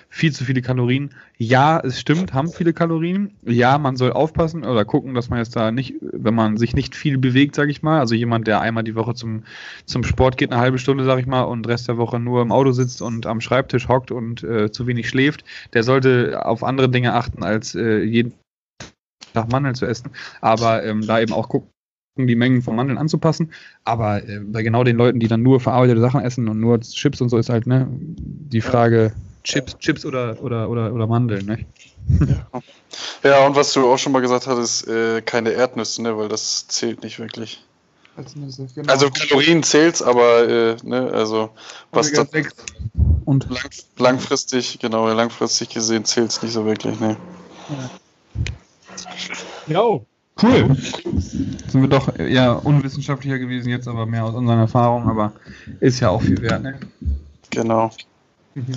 viel 0.10 0.34
zu 0.34 0.44
viele 0.44 0.62
Kalorien. 0.62 1.12
Ja, 1.38 1.80
es 1.80 2.00
stimmt, 2.00 2.34
haben 2.34 2.50
viele 2.50 2.74
Kalorien. 2.74 3.34
Ja, 3.44 3.78
man 3.78 3.96
soll 3.96 4.12
aufpassen 4.12 4.66
oder 4.66 4.84
gucken, 4.84 5.14
dass 5.14 5.30
man 5.30 5.40
jetzt 5.40 5.56
da 5.56 5.72
nicht, 5.72 5.96
wenn 6.02 6.36
man 6.36 6.58
sich 6.58 6.76
nicht 6.76 6.96
viel 6.96 7.18
bewegt, 7.18 7.56
sage 7.56 7.72
ich 7.72 7.82
mal, 7.82 8.00
also 8.00 8.14
jemand, 8.14 8.46
der 8.46 8.60
einmal 8.60 8.84
die 8.84 8.96
Woche 8.96 9.14
zum, 9.14 9.44
zum 9.86 10.04
Sport 10.04 10.36
geht, 10.36 10.52
eine 10.52 10.60
halbe 10.60 10.78
Stunde, 10.78 11.06
sage 11.06 11.22
ich 11.22 11.28
mal, 11.28 11.44
und 11.44 11.66
Rest 11.66 11.88
der 11.88 11.98
Woche 11.98 12.20
nur 12.20 12.42
im 12.42 12.52
Auto 12.52 12.72
sitzt 12.74 13.02
und 13.02 13.26
am 13.26 13.40
Schreibtisch 13.40 13.88
hockt 13.88 14.12
und 14.12 14.44
äh, 14.44 14.70
zu 14.70 14.86
wenig 14.86 15.08
schläft, 15.08 15.46
der 15.74 15.84
sollte 15.84 16.46
auf 16.46 16.62
andere 16.62 16.90
Dinge 16.90 17.14
achten, 17.14 17.42
als 17.42 17.74
äh, 17.74 18.04
jeden 18.04 18.34
Tag 19.34 19.52
Mandeln 19.52 19.76
zu 19.76 19.86
essen. 19.86 20.12
Aber 20.42 20.84
ähm, 20.84 21.06
da 21.06 21.20
eben 21.20 21.34
auch 21.34 21.50
gucken, 21.50 21.70
die 22.18 22.36
Mengen 22.36 22.62
von 22.62 22.76
Mandeln 22.76 22.98
anzupassen. 22.98 23.52
Aber 23.84 24.24
äh, 24.28 24.40
bei 24.40 24.64
genau 24.64 24.84
den 24.84 24.98
Leuten, 24.98 25.20
die 25.20 25.28
dann 25.28 25.42
nur 25.42 25.60
verarbeitete 25.60 26.02
Sachen 26.02 26.22
essen 26.22 26.48
und 26.48 26.60
nur 26.60 26.80
Chips 26.82 27.22
und 27.22 27.30
so, 27.30 27.38
ist 27.38 27.50
halt 27.50 27.68
ne, 27.68 27.88
die 27.90 28.62
Frage 28.62 29.14
Chips, 29.44 29.78
Chips 29.80 30.06
oder, 30.06 30.42
oder, 30.42 30.70
oder, 30.70 30.94
oder 30.94 31.08
Mandeln. 31.08 31.46
Ne? 31.46 31.66
Ja. 32.28 32.62
ja, 33.24 33.46
und 33.46 33.56
was 33.56 33.74
du 33.74 33.92
auch 33.92 33.98
schon 33.98 34.12
mal 34.12 34.22
gesagt 34.22 34.48
hattest, 34.48 34.88
äh, 34.88 35.22
keine 35.22 35.52
Erdnüsse, 35.52 36.02
ne, 36.02 36.18
weil 36.18 36.30
das 36.30 36.68
zählt 36.68 37.04
nicht 37.04 37.20
wirklich. 37.20 37.64
Genau. 38.16 38.92
Also 38.92 39.10
Kalorien 39.10 39.64
zählt's, 39.64 40.02
aber 40.02 40.48
äh, 40.48 40.76
ne, 40.84 41.10
also 41.14 41.50
was 41.92 42.12
da 42.12 42.26
und 43.26 43.50
lang, 43.50 43.70
langfristig, 43.98 44.80
genau, 44.80 45.08
langfristig 45.08 45.70
gesehen 45.70 46.04
zählt's 46.06 46.42
nicht 46.44 46.52
so 46.52 46.66
wirklich, 46.66 47.00
ne. 47.00 47.16
Ja. 47.70 47.90
Ja, 49.68 49.82
cool. 50.44 50.76
Sind 50.78 51.82
wir 51.82 51.88
doch 51.88 52.18
eher 52.18 52.66
unwissenschaftlicher 52.66 53.40
gewesen 53.40 53.70
jetzt, 53.70 53.88
aber 53.88 54.06
mehr 54.06 54.26
aus 54.26 54.36
unseren 54.36 54.60
Erfahrungen, 54.60 55.08
aber 55.08 55.34
ist 55.80 56.00
ja 56.00 56.10
auch 56.10 56.22
viel 56.22 56.42
wert, 56.42 56.64
ne? 56.64 56.80
Genau. 57.50 57.92
Mhm. 58.56 58.74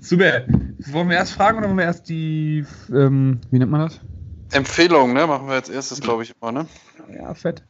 Super. 0.00 0.42
Wollen 0.90 1.08
wir 1.08 1.16
erst 1.16 1.32
fragen 1.32 1.58
oder 1.58 1.66
wollen 1.68 1.78
wir 1.78 1.84
erst 1.84 2.08
die, 2.08 2.64
ähm, 2.92 3.40
wie 3.50 3.58
nennt 3.58 3.70
man 3.70 3.82
das? 3.82 4.00
Empfehlungen, 4.52 5.14
ne? 5.14 5.26
Machen 5.26 5.48
wir 5.48 5.54
als 5.54 5.68
erstes, 5.68 6.00
glaube 6.00 6.22
ich, 6.22 6.34
immer, 6.40 6.52
ne? 6.52 6.66
Ja, 7.12 7.34
fett. 7.34 7.62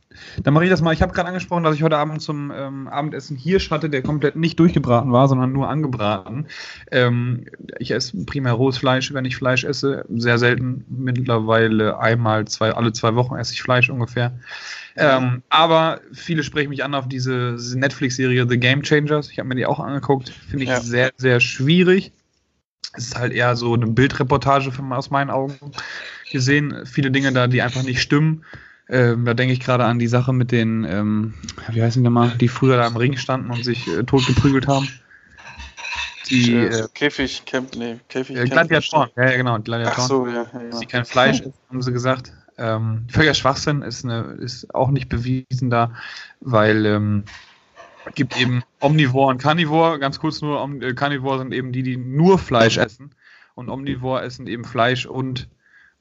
Dann 0.43 0.55
mache 0.55 0.65
ich 0.65 0.71
das 0.71 0.81
mal. 0.81 0.93
Ich 0.93 1.03
habe 1.03 1.12
gerade 1.12 1.29
angesprochen, 1.29 1.65
dass 1.65 1.75
ich 1.75 1.83
heute 1.83 1.99
Abend 1.99 2.23
zum 2.23 2.51
ähm, 2.55 2.89
Abendessen 2.89 3.37
Hirsch 3.37 3.71
hatte, 3.71 3.91
der 3.91 4.03
komplett 4.03 4.37
nicht 4.37 4.59
durchgebraten 4.59 5.12
war, 5.12 5.29
sondern 5.29 5.53
nur 5.53 5.69
angebraten. 5.69 6.47
Ähm, 6.91 7.47
ich 7.79 7.91
esse 7.91 8.25
primär 8.25 8.53
rohes 8.53 8.79
Fleisch, 8.79 9.12
wenn 9.12 9.25
ich 9.25 9.37
Fleisch 9.37 9.65
esse. 9.65 10.05
Sehr 10.09 10.39
selten. 10.39 10.85
Mittlerweile 10.89 11.99
einmal, 11.99 12.47
zwei, 12.47 12.73
alle 12.73 12.93
zwei 12.93 13.15
Wochen 13.15 13.37
esse 13.37 13.53
ich 13.53 13.62
Fleisch 13.62 13.91
ungefähr. 13.91 14.33
Ähm, 14.97 15.43
aber 15.51 16.01
viele 16.12 16.43
sprechen 16.43 16.71
mich 16.71 16.83
an 16.83 16.95
auf 16.95 17.07
diese, 17.07 17.57
Netflix-Serie 17.75 18.47
The 18.49 18.59
Game 18.59 18.83
Changers. 18.83 19.31
Ich 19.31 19.39
habe 19.39 19.49
mir 19.49 19.55
die 19.55 19.67
auch 19.67 19.81
angeguckt. 19.81 20.31
Finde 20.31 20.65
ich 20.65 20.71
ja. 20.71 20.81
sehr, 20.81 21.11
sehr 21.17 21.41
schwierig. 21.41 22.12
Es 22.95 23.09
ist 23.09 23.19
halt 23.19 23.35
eher 23.35 23.57
so 23.57 23.75
eine 23.75 23.87
Bildreportage 23.87 24.73
aus 24.91 25.11
meinen 25.11 25.29
Augen 25.29 25.59
gesehen. 26.37 26.87
Viele 26.87 27.11
Dinge 27.11 27.33
da, 27.33 27.46
die 27.46 27.62
einfach 27.62 27.83
nicht 27.83 28.01
stimmen. 28.01 28.44
Ähm, 28.88 29.25
da 29.25 29.35
denke 29.35 29.53
ich 29.53 29.61
gerade 29.61 29.85
an 29.85 29.99
die 29.99 30.07
Sache 30.07 30.33
mit 30.33 30.53
den, 30.53 30.85
ähm, 30.85 31.35
wie 31.72 31.83
heißen 31.83 32.05
die 32.05 32.11
mal, 32.11 32.31
die 32.38 32.49
früher 32.49 32.77
da 32.77 32.87
im 32.87 32.96
Ring 32.96 33.16
standen 33.16 33.51
und 33.51 33.64
sich 33.64 33.88
äh, 33.88 34.05
tot 34.05 34.27
geprügelt 34.27 34.68
haben. 34.68 34.88
Die 36.29 36.55
äh, 36.55 36.66
äh 36.66 36.88
Käfig, 36.94 37.44
Camp, 37.46 37.75
nee, 37.77 37.99
Käfig. 38.09 38.37
Äh, 38.37 38.44
Gladiatoren, 38.44 39.11
ja, 39.16 39.31
ja, 39.31 39.37
genau, 39.37 39.59
Gladiatoren. 39.59 39.99
Ach 39.99 40.09
so, 40.09 40.27
ja, 40.29 40.46
ja. 40.53 40.79
Die 40.79 40.87
kein 40.87 41.05
Fleisch 41.05 41.40
essen, 41.40 41.55
haben 41.68 41.83
sie 41.83 41.92
gesagt. 41.92 42.33
Ähm, 42.59 43.07
völliger 43.11 43.35
Schwachsinn 43.35 43.83
ist, 43.83 44.05
eine, 44.05 44.37
ist 44.40 44.72
auch 44.75 44.90
nicht 44.90 45.09
bewiesen 45.09 45.68
da, 45.68 45.92
weil 46.40 46.87
ähm, 46.87 47.25
gibt 48.14 48.40
eben 48.40 48.62
Omnivore 48.81 49.31
und 49.31 49.38
Carnivore. 49.38 49.99
Ganz 49.99 50.18
kurz 50.18 50.40
nur, 50.42 50.61
Om 50.61 50.81
äh, 50.81 50.94
Carnivore 50.94 51.38
sind 51.38 51.53
eben 51.53 51.72
die, 51.72 51.83
die 51.83 51.96
nur 51.96 52.38
Fleisch 52.38 52.77
essen 52.77 53.11
und 53.55 53.68
Omnivore 53.68 54.22
essen 54.22 54.46
eben 54.46 54.64
Fleisch 54.64 55.07
und 55.07 55.49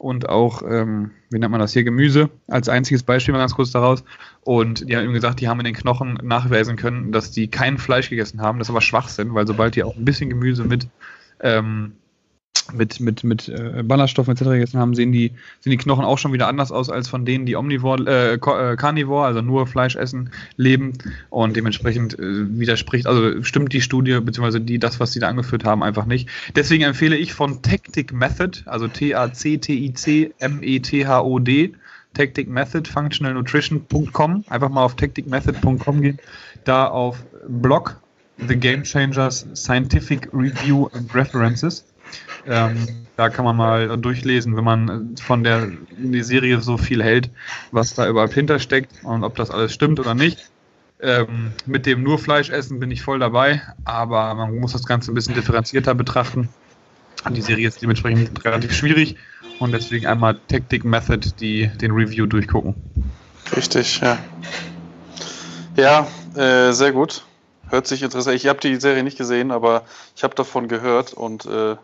und 0.05 0.29
auch, 0.29 0.61
ähm, 0.61 1.09
wie 1.31 1.39
nennt 1.39 1.49
man 1.49 1.59
das 1.59 1.73
hier, 1.73 1.83
Gemüse 1.83 2.29
als 2.47 2.69
einziges 2.69 3.01
Beispiel 3.01 3.31
mal 3.31 3.39
ganz 3.39 3.55
kurz 3.55 3.71
daraus. 3.71 4.03
Und 4.41 4.87
die 4.87 4.95
haben 4.95 5.03
eben 5.03 5.13
gesagt, 5.13 5.41
die 5.41 5.47
haben 5.47 5.59
in 5.59 5.65
den 5.65 5.73
Knochen 5.73 6.19
nachweisen 6.21 6.75
können, 6.75 7.11
dass 7.11 7.31
die 7.31 7.47
kein 7.47 7.79
Fleisch 7.79 8.11
gegessen 8.11 8.39
haben. 8.39 8.59
Das 8.59 8.67
ist 8.67 8.69
aber 8.69 8.81
Schwachsinn, 8.81 9.33
weil 9.33 9.47
sobald 9.47 9.75
die 9.75 9.83
auch 9.83 9.95
ein 9.95 10.05
bisschen 10.05 10.29
Gemüse 10.29 10.63
mit 10.63 10.87
ähm, 11.39 11.93
mit, 12.73 12.99
mit, 12.99 13.23
mit 13.23 13.49
äh, 13.49 13.83
Ballaststoffen 13.83 14.33
etc. 14.33 14.45
gegessen 14.45 14.79
haben, 14.79 14.95
sehen 14.95 15.11
die, 15.11 15.31
sehen 15.59 15.71
die 15.71 15.77
Knochen 15.77 16.05
auch 16.05 16.17
schon 16.17 16.33
wieder 16.33 16.47
anders 16.47 16.71
aus 16.71 16.89
als 16.89 17.07
von 17.07 17.25
denen, 17.25 17.45
die 17.45 17.55
Omnivore, 17.55 18.03
äh, 18.07 18.33
äh, 18.33 18.75
Carnivore, 18.75 19.25
also 19.25 19.41
nur 19.41 19.67
Fleisch 19.67 19.95
essen, 19.95 20.31
leben. 20.57 20.93
Und 21.29 21.55
dementsprechend 21.55 22.19
äh, 22.19 22.59
widerspricht, 22.59 23.05
also 23.07 23.43
stimmt 23.43 23.73
die 23.73 23.81
Studie, 23.81 24.19
beziehungsweise 24.21 24.61
die, 24.61 24.79
das, 24.79 24.99
was 24.99 25.11
sie 25.11 25.19
da 25.19 25.29
angeführt 25.29 25.65
haben, 25.65 25.83
einfach 25.83 26.05
nicht. 26.05 26.29
Deswegen 26.55 26.83
empfehle 26.83 27.15
ich 27.15 27.33
von 27.33 27.61
Tactic 27.61 28.11
Method, 28.13 28.63
also 28.65 28.87
T-A-C-T-I-C-M-E-T-H-O-D, 28.87 31.73
Tactic 32.13 32.49
Method, 32.49 32.89
functionalnutrition.com. 32.89 34.45
Einfach 34.47 34.69
mal 34.69 34.83
auf 34.83 34.95
tacticmethod.com 34.95 36.01
gehen, 36.01 36.17
da 36.63 36.87
auf 36.87 37.23
Blog 37.47 37.97
The 38.37 38.55
Game 38.55 38.83
Changers 38.83 39.45
Scientific 39.53 40.29
Review 40.33 40.87
and 40.93 41.13
References 41.13 41.85
ähm, 42.47 42.87
da 43.17 43.29
kann 43.29 43.45
man 43.45 43.55
mal 43.55 43.97
durchlesen, 43.97 44.55
wenn 44.57 44.63
man 44.63 45.15
von 45.17 45.43
der 45.43 45.69
die 45.97 46.23
Serie 46.23 46.61
so 46.61 46.77
viel 46.77 47.03
hält, 47.03 47.29
was 47.71 47.93
da 47.93 48.07
überhaupt 48.07 48.33
hintersteckt 48.33 48.91
und 49.03 49.23
ob 49.23 49.35
das 49.35 49.51
alles 49.51 49.73
stimmt 49.73 49.99
oder 49.99 50.13
nicht. 50.13 50.49
Ähm, 51.01 51.51
mit 51.65 51.85
dem 51.85 52.03
nur 52.03 52.19
Fleisch 52.19 52.49
essen 52.49 52.79
bin 52.79 52.89
ich 52.89 53.01
voll 53.01 53.19
dabei, 53.19 53.61
aber 53.83 54.33
man 54.33 54.57
muss 54.59 54.73
das 54.73 54.85
Ganze 54.85 55.11
ein 55.11 55.15
bisschen 55.15 55.35
differenzierter 55.35 55.93
betrachten. 55.93 56.49
Die 57.29 57.41
Serie 57.41 57.67
ist 57.67 57.81
dementsprechend 57.81 58.45
relativ 58.45 58.73
schwierig 58.73 59.15
und 59.59 59.71
deswegen 59.71 60.05
einmal 60.05 60.39
Tactic 60.47 60.85
Method, 60.85 61.31
die 61.39 61.67
den 61.67 61.91
Review 61.91 62.25
durchgucken. 62.25 62.75
Richtig, 63.55 63.99
ja. 63.99 64.17
Ja, 65.75 66.07
äh, 66.35 66.71
sehr 66.71 66.91
gut. 66.91 67.25
Hört 67.69 67.87
sich 67.87 68.03
interessant. 68.03 68.35
Ich 68.35 68.47
habe 68.47 68.59
die 68.59 68.75
Serie 68.75 69.03
nicht 69.03 69.17
gesehen, 69.17 69.51
aber 69.51 69.83
ich 70.15 70.23
habe 70.23 70.35
davon 70.35 70.67
gehört 70.67 71.13
und 71.13 71.45
äh, 71.45 71.75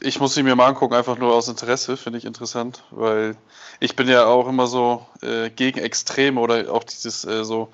ich 0.00 0.20
muss 0.20 0.34
sie 0.34 0.42
mir 0.42 0.56
mal 0.56 0.66
angucken, 0.66 0.94
einfach 0.94 1.18
nur 1.18 1.34
aus 1.34 1.48
Interesse, 1.48 1.96
finde 1.96 2.18
ich 2.18 2.24
interessant, 2.24 2.82
weil 2.90 3.36
ich 3.80 3.96
bin 3.96 4.08
ja 4.08 4.26
auch 4.26 4.48
immer 4.48 4.66
so 4.66 5.06
äh, 5.22 5.50
gegen 5.50 5.78
Extreme 5.78 6.40
oder 6.40 6.72
auch 6.72 6.84
dieses 6.84 7.24
äh, 7.24 7.44
so. 7.44 7.68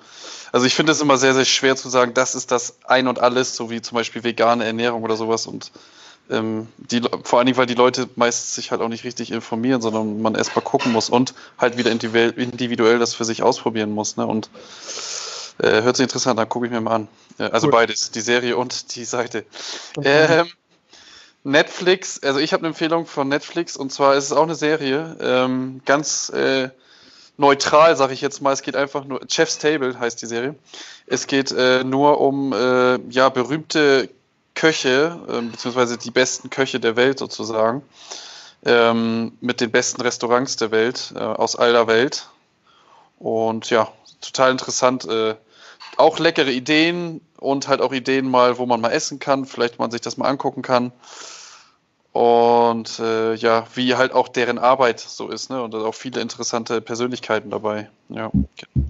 Also 0.51 0.65
ich 0.65 0.75
finde 0.75 0.91
es 0.91 1.01
immer 1.01 1.17
sehr, 1.17 1.33
sehr 1.33 1.45
schwer 1.45 1.75
zu 1.75 1.89
sagen, 1.89 2.13
das 2.13 2.35
ist 2.35 2.51
das 2.51 2.77
Ein 2.85 3.07
und 3.07 3.19
Alles, 3.19 3.55
so 3.55 3.69
wie 3.69 3.81
zum 3.81 3.95
Beispiel 3.95 4.23
vegane 4.23 4.65
Ernährung 4.65 5.03
oder 5.03 5.15
sowas. 5.15 5.47
Und 5.47 5.71
ähm, 6.29 6.67
die, 6.77 7.01
vor 7.23 7.39
allen 7.39 7.45
Dingen, 7.45 7.57
weil 7.57 7.65
die 7.65 7.73
Leute 7.73 8.09
meistens 8.15 8.55
sich 8.55 8.71
halt 8.71 8.81
auch 8.81 8.89
nicht 8.89 9.03
richtig 9.03 9.31
informieren, 9.31 9.81
sondern 9.81 10.21
man 10.21 10.35
erst 10.35 10.55
mal 10.55 10.61
gucken 10.61 10.91
muss 10.91 11.09
und 11.09 11.33
halt 11.57 11.77
wieder 11.77 11.91
individuell 11.91 12.99
das 12.99 13.13
für 13.13 13.25
sich 13.25 13.43
ausprobieren 13.43 13.91
muss. 13.91 14.17
Ne? 14.17 14.25
Und 14.25 14.49
äh, 15.59 15.81
hört 15.83 15.95
sich 15.97 16.03
interessant 16.03 16.39
an, 16.39 16.49
gucke 16.49 16.65
ich 16.65 16.71
mir 16.71 16.81
mal 16.81 16.95
an. 16.95 17.07
also 17.37 17.67
cool. 17.67 17.71
beides, 17.71 18.11
die 18.11 18.21
Serie 18.21 18.57
und 18.57 18.95
die 18.95 19.05
Seite. 19.05 19.45
Ähm, 20.03 20.47
Netflix, 21.45 22.21
also 22.23 22.39
ich 22.39 22.53
habe 22.53 22.61
eine 22.61 22.69
Empfehlung 22.69 23.05
von 23.05 23.29
Netflix 23.29 23.77
und 23.77 23.91
zwar 23.91 24.15
ist 24.15 24.25
es 24.25 24.31
auch 24.33 24.43
eine 24.43 24.55
Serie, 24.55 25.15
ähm, 25.21 25.81
ganz 25.85 26.29
äh, 26.29 26.69
neutral, 27.37 27.95
sage 27.95 28.13
ich 28.13 28.21
jetzt 28.21 28.41
mal. 28.41 28.51
Es 28.51 28.63
geht 28.63 28.75
einfach 28.75 29.05
nur, 29.05 29.21
Chef's 29.29 29.59
Table 29.59 29.99
heißt 29.99 30.19
die 30.21 30.25
Serie. 30.25 30.55
Es 31.05 31.27
geht 31.27 31.51
äh, 31.51 31.83
nur 31.83 32.19
um 32.19 32.51
äh, 32.51 32.97
ja, 33.11 33.29
berühmte 33.29 34.09
Köche, 34.55 35.19
äh, 35.27 35.41
beziehungsweise 35.41 35.99
die 35.99 36.09
besten 36.09 36.49
Köche 36.49 36.79
der 36.79 36.95
Welt 36.95 37.19
sozusagen, 37.19 37.83
ähm, 38.65 39.33
mit 39.39 39.61
den 39.61 39.69
besten 39.69 40.01
Restaurants 40.01 40.55
der 40.55 40.71
Welt, 40.71 41.13
äh, 41.15 41.19
aus 41.19 41.55
aller 41.55 41.85
Welt. 41.85 42.27
Und 43.19 43.69
ja, 43.69 43.91
total 44.19 44.49
interessant. 44.49 45.05
Äh, 45.05 45.35
auch 45.97 46.17
leckere 46.17 46.49
Ideen 46.49 47.21
und 47.37 47.67
halt 47.67 47.81
auch 47.81 47.93
Ideen 47.93 48.29
mal, 48.29 48.57
wo 48.57 48.65
man 48.65 48.81
mal 48.81 48.91
essen 48.91 49.19
kann, 49.19 49.45
vielleicht 49.45 49.77
man 49.77 49.91
sich 49.91 50.01
das 50.01 50.17
mal 50.17 50.27
angucken 50.27 50.63
kann. 50.63 50.91
Und 52.15 52.97
äh, 52.99 53.33
ja, 53.33 53.67
wie 53.75 53.95
halt 53.95 54.13
auch 54.13 54.29
deren 54.29 54.57
Arbeit 54.57 55.01
so 55.01 55.27
ist, 55.27 55.49
ne? 55.49 55.61
Und 55.61 55.73
da 55.73 55.79
auch 55.79 55.93
viele 55.93 56.21
interessante 56.21 56.79
Persönlichkeiten 56.79 57.49
dabei. 57.49 57.89
Ja. 58.07 58.31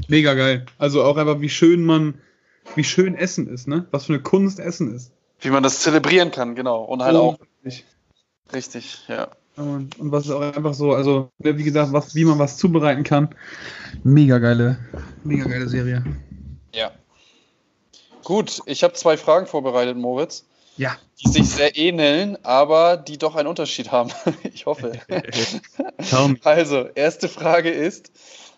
Mega 0.08 0.36
geil. 0.36 0.68
Also 0.78 1.04
auch 1.04 1.18
einfach, 1.18 1.42
wie 1.42 1.50
schön 1.50 1.84
man, 1.84 2.22
wie 2.76 2.84
schön 2.84 3.16
Essen 3.16 3.48
ist, 3.48 3.68
ne? 3.68 3.88
Was 3.90 4.06
für 4.06 4.14
eine 4.14 4.22
Kunst 4.22 4.60
Essen 4.60 4.94
ist. 4.94 5.12
Wie 5.40 5.50
man 5.50 5.64
das 5.64 5.80
zelebrieren 5.80 6.30
kann, 6.30 6.54
genau. 6.54 6.84
Und 6.84 7.02
halt 7.02 7.16
oh, 7.16 7.20
auch. 7.20 7.40
Richtig. 7.66 7.86
richtig, 8.54 9.00
ja. 9.08 9.30
Und, 9.56 9.98
und 9.98 10.12
was 10.12 10.26
ist 10.26 10.32
auch 10.32 10.42
einfach 10.42 10.76
so, 10.76 10.94
also, 10.94 11.32
ne, 11.40 11.58
wie 11.58 11.64
gesagt, 11.64 11.94
was, 11.94 12.14
wie 12.14 12.26
man 12.26 12.38
was 12.38 12.58
zubereiten 12.58 13.04
kann. 13.04 13.30
Mega 14.04 14.38
geile, 14.38 14.78
mega 15.24 15.46
geile 15.46 15.68
Serie. 15.68 16.04
Ja. 16.76 16.92
Gut, 18.24 18.62
ich 18.68 18.84
habe 18.84 18.94
zwei 18.94 19.18
Fragen 19.18 19.48
vorbereitet, 19.48 19.98
Moritz. 19.98 20.46
Ja. 20.78 20.98
Die 21.24 21.30
sich 21.30 21.50
sehr 21.50 21.78
ähneln, 21.78 22.38
aber 22.44 22.98
die 22.98 23.18
doch 23.18 23.36
einen 23.36 23.48
Unterschied 23.48 23.92
haben. 23.92 24.12
ich 24.44 24.66
hoffe. 24.66 25.00
also, 26.44 26.88
erste 26.96 27.30
Frage 27.30 27.70
ist, 27.70 28.12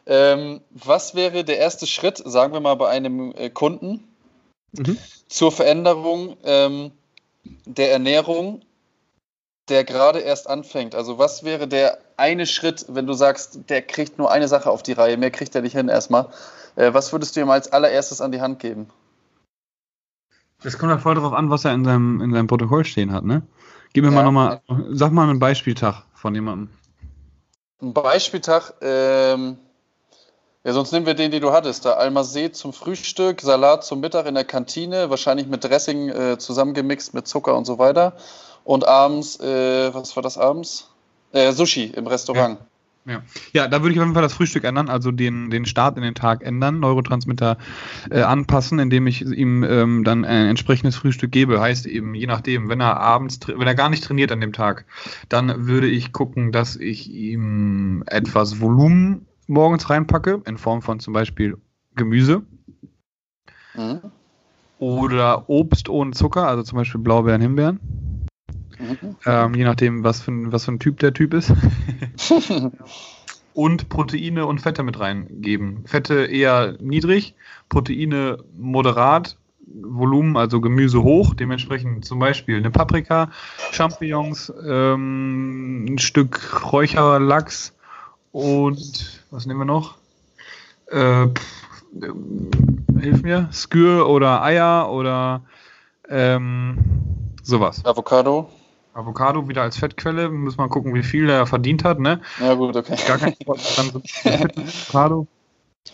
ähm, 0.05 0.61
was 0.71 1.15
wäre 1.15 1.43
der 1.43 1.57
erste 1.57 1.85
Schritt, 1.85 2.21
sagen 2.23 2.53
wir 2.53 2.59
mal, 2.59 2.75
bei 2.75 2.89
einem 2.89 3.33
äh, 3.35 3.49
Kunden 3.49 4.07
mhm. 4.71 4.97
zur 5.27 5.51
Veränderung 5.51 6.37
ähm, 6.43 6.91
der 7.65 7.91
Ernährung, 7.91 8.61
der 9.69 9.83
gerade 9.83 10.19
erst 10.19 10.49
anfängt? 10.49 10.95
Also, 10.95 11.19
was 11.19 11.43
wäre 11.43 11.67
der 11.67 11.99
eine 12.15 12.47
Schritt, 12.47 12.85
wenn 12.87 13.05
du 13.05 13.13
sagst, 13.13 13.69
der 13.69 13.83
kriegt 13.83 14.17
nur 14.17 14.31
eine 14.31 14.47
Sache 14.47 14.71
auf 14.71 14.81
die 14.81 14.93
Reihe, 14.93 15.17
mehr 15.17 15.31
kriegt 15.31 15.53
er 15.53 15.61
nicht 15.61 15.75
hin 15.75 15.89
erstmal? 15.89 16.29
Äh, 16.75 16.93
was 16.93 17.11
würdest 17.11 17.35
du 17.35 17.41
ihm 17.41 17.49
als 17.51 17.71
allererstes 17.71 18.21
an 18.21 18.31
die 18.31 18.41
Hand 18.41 18.59
geben? 18.59 18.89
Das 20.63 20.77
kommt 20.77 20.91
ja 20.91 20.97
voll 20.97 21.15
darauf 21.15 21.33
an, 21.33 21.49
was 21.49 21.65
er 21.65 21.73
in 21.73 21.85
seinem, 21.85 22.21
in 22.21 22.33
seinem 22.33 22.47
Protokoll 22.47 22.85
stehen 22.85 23.11
hat, 23.11 23.23
ne? 23.23 23.43
Gib 23.93 24.03
mir 24.03 24.11
ja. 24.11 24.15
mal 24.15 24.23
nochmal, 24.23 24.61
sag 24.91 25.11
mal 25.11 25.29
einen 25.29 25.39
Beispieltag 25.39 26.03
von 26.13 26.33
jemandem. 26.35 26.69
Ein 27.81 27.93
Beispieltag, 27.93 28.73
ähm, 28.81 29.57
ja, 30.63 30.73
sonst 30.73 30.91
nehmen 30.91 31.05
wir 31.05 31.13
den, 31.13 31.31
den 31.31 31.41
du 31.41 31.51
hattest. 31.51 31.85
Da 31.85 31.93
Almasee 31.93 32.51
zum 32.51 32.73
Frühstück, 32.73 33.41
Salat 33.41 33.85
zum 33.85 33.99
Mittag 33.99 34.25
in 34.25 34.35
der 34.35 34.43
Kantine, 34.43 35.09
wahrscheinlich 35.09 35.47
mit 35.47 35.63
Dressing 35.63 36.09
äh, 36.09 36.37
zusammengemixt 36.37 37.13
mit 37.13 37.27
Zucker 37.27 37.55
und 37.55 37.65
so 37.65 37.79
weiter. 37.79 38.13
Und 38.63 38.85
abends, 38.87 39.39
äh, 39.39 39.93
was 39.93 40.15
war 40.15 40.23
das 40.23 40.37
abends? 40.37 40.89
Äh, 41.31 41.53
Sushi 41.53 41.85
im 41.85 42.07
Restaurant. 42.07 42.59
Ja. 42.59 42.65
Ja. 43.07 43.21
ja, 43.53 43.67
da 43.69 43.81
würde 43.81 43.93
ich 43.93 43.99
auf 43.99 44.05
jeden 44.05 44.15
Fall 44.15 44.21
das 44.21 44.33
Frühstück 44.33 44.65
ändern, 44.65 44.89
also 44.89 45.11
den, 45.11 45.49
den 45.49 45.65
Start 45.65 45.95
in 45.95 46.03
den 46.03 46.13
Tag 46.13 46.43
ändern, 46.43 46.81
Neurotransmitter 46.81 47.57
äh, 48.11 48.21
anpassen, 48.21 48.79
indem 48.79 49.07
ich 49.07 49.21
ihm 49.21 49.63
ähm, 49.63 50.03
dann 50.03 50.25
ein 50.25 50.47
entsprechendes 50.47 50.97
Frühstück 50.97 51.31
gebe. 51.31 51.61
Heißt 51.61 51.85
eben, 51.85 52.13
je 52.15 52.27
nachdem, 52.27 52.67
wenn 52.67 52.81
er 52.81 52.99
abends, 52.99 53.39
wenn 53.47 53.65
er 53.65 53.75
gar 53.75 53.89
nicht 53.89 54.03
trainiert 54.03 54.33
an 54.33 54.41
dem 54.41 54.51
Tag, 54.51 54.85
dann 55.29 55.67
würde 55.67 55.87
ich 55.87 56.11
gucken, 56.11 56.51
dass 56.51 56.75
ich 56.75 57.09
ihm 57.09 58.03
etwas 58.07 58.59
Volumen 58.59 59.25
morgens 59.47 59.89
reinpacke, 59.89 60.41
in 60.45 60.57
Form 60.57 60.81
von 60.81 60.99
zum 60.99 61.13
Beispiel 61.13 61.57
Gemüse. 61.95 62.43
Mhm. 63.73 64.01
Oder 64.79 65.49
Obst 65.49 65.87
ohne 65.87 66.11
Zucker, 66.11 66.45
also 66.45 66.61
zum 66.61 66.77
Beispiel 66.77 66.99
Blaubeeren, 66.99 67.41
Himbeeren. 67.41 67.79
Mhm. 68.79 69.15
Ähm, 69.25 69.53
je 69.55 69.63
nachdem, 69.63 70.03
was 70.03 70.21
für, 70.21 70.31
ein, 70.31 70.51
was 70.51 70.65
für 70.65 70.71
ein 70.73 70.79
Typ 70.79 70.99
der 70.99 71.13
Typ 71.13 71.33
ist. 71.33 71.53
und 73.53 73.89
Proteine 73.89 74.45
und 74.45 74.61
Fette 74.61 74.83
mit 74.83 74.99
reingeben. 74.99 75.83
Fette 75.85 76.25
eher 76.25 76.75
niedrig, 76.79 77.33
Proteine 77.69 78.37
moderat, 78.55 79.35
Volumen, 79.65 80.37
also 80.37 80.61
Gemüse 80.61 81.03
hoch, 81.03 81.33
dementsprechend 81.33 82.05
zum 82.05 82.19
Beispiel 82.19 82.57
eine 82.57 82.71
Paprika, 82.71 83.31
Champignons, 83.71 84.53
ähm, 84.65 85.85
ein 85.85 85.97
Stück 85.97 86.71
Räucherlachs 86.71 87.73
und 88.31 89.23
was 89.31 89.45
nehmen 89.45 89.61
wir 89.61 89.65
noch? 89.65 89.97
Äh, 90.91 91.27
pff, 91.27 91.73
äh, 92.01 93.01
hilf 93.01 93.23
mir, 93.23 93.49
Skür 93.51 94.07
oder 94.07 94.43
Eier 94.43 94.89
oder 94.91 95.41
ähm, 96.09 96.77
sowas. 97.43 97.83
Avocado. 97.83 98.49
Avocado 98.97 99.47
wieder 99.47 99.61
als 99.61 99.77
Fettquelle. 99.77 100.29
Muss 100.29 100.57
man 100.57 100.69
gucken, 100.69 100.93
wie 100.93 101.03
viel 101.03 101.29
er 101.29 101.45
verdient 101.45 101.83
hat, 101.83 101.99
ne? 101.99 102.21
Ja, 102.39 102.55
gut, 102.55 102.75
okay. 102.75 102.95
Gar 103.07 103.19
kein 103.19 103.35
dann 103.45 103.91
so 103.91 104.01
Avocado. 104.29 105.27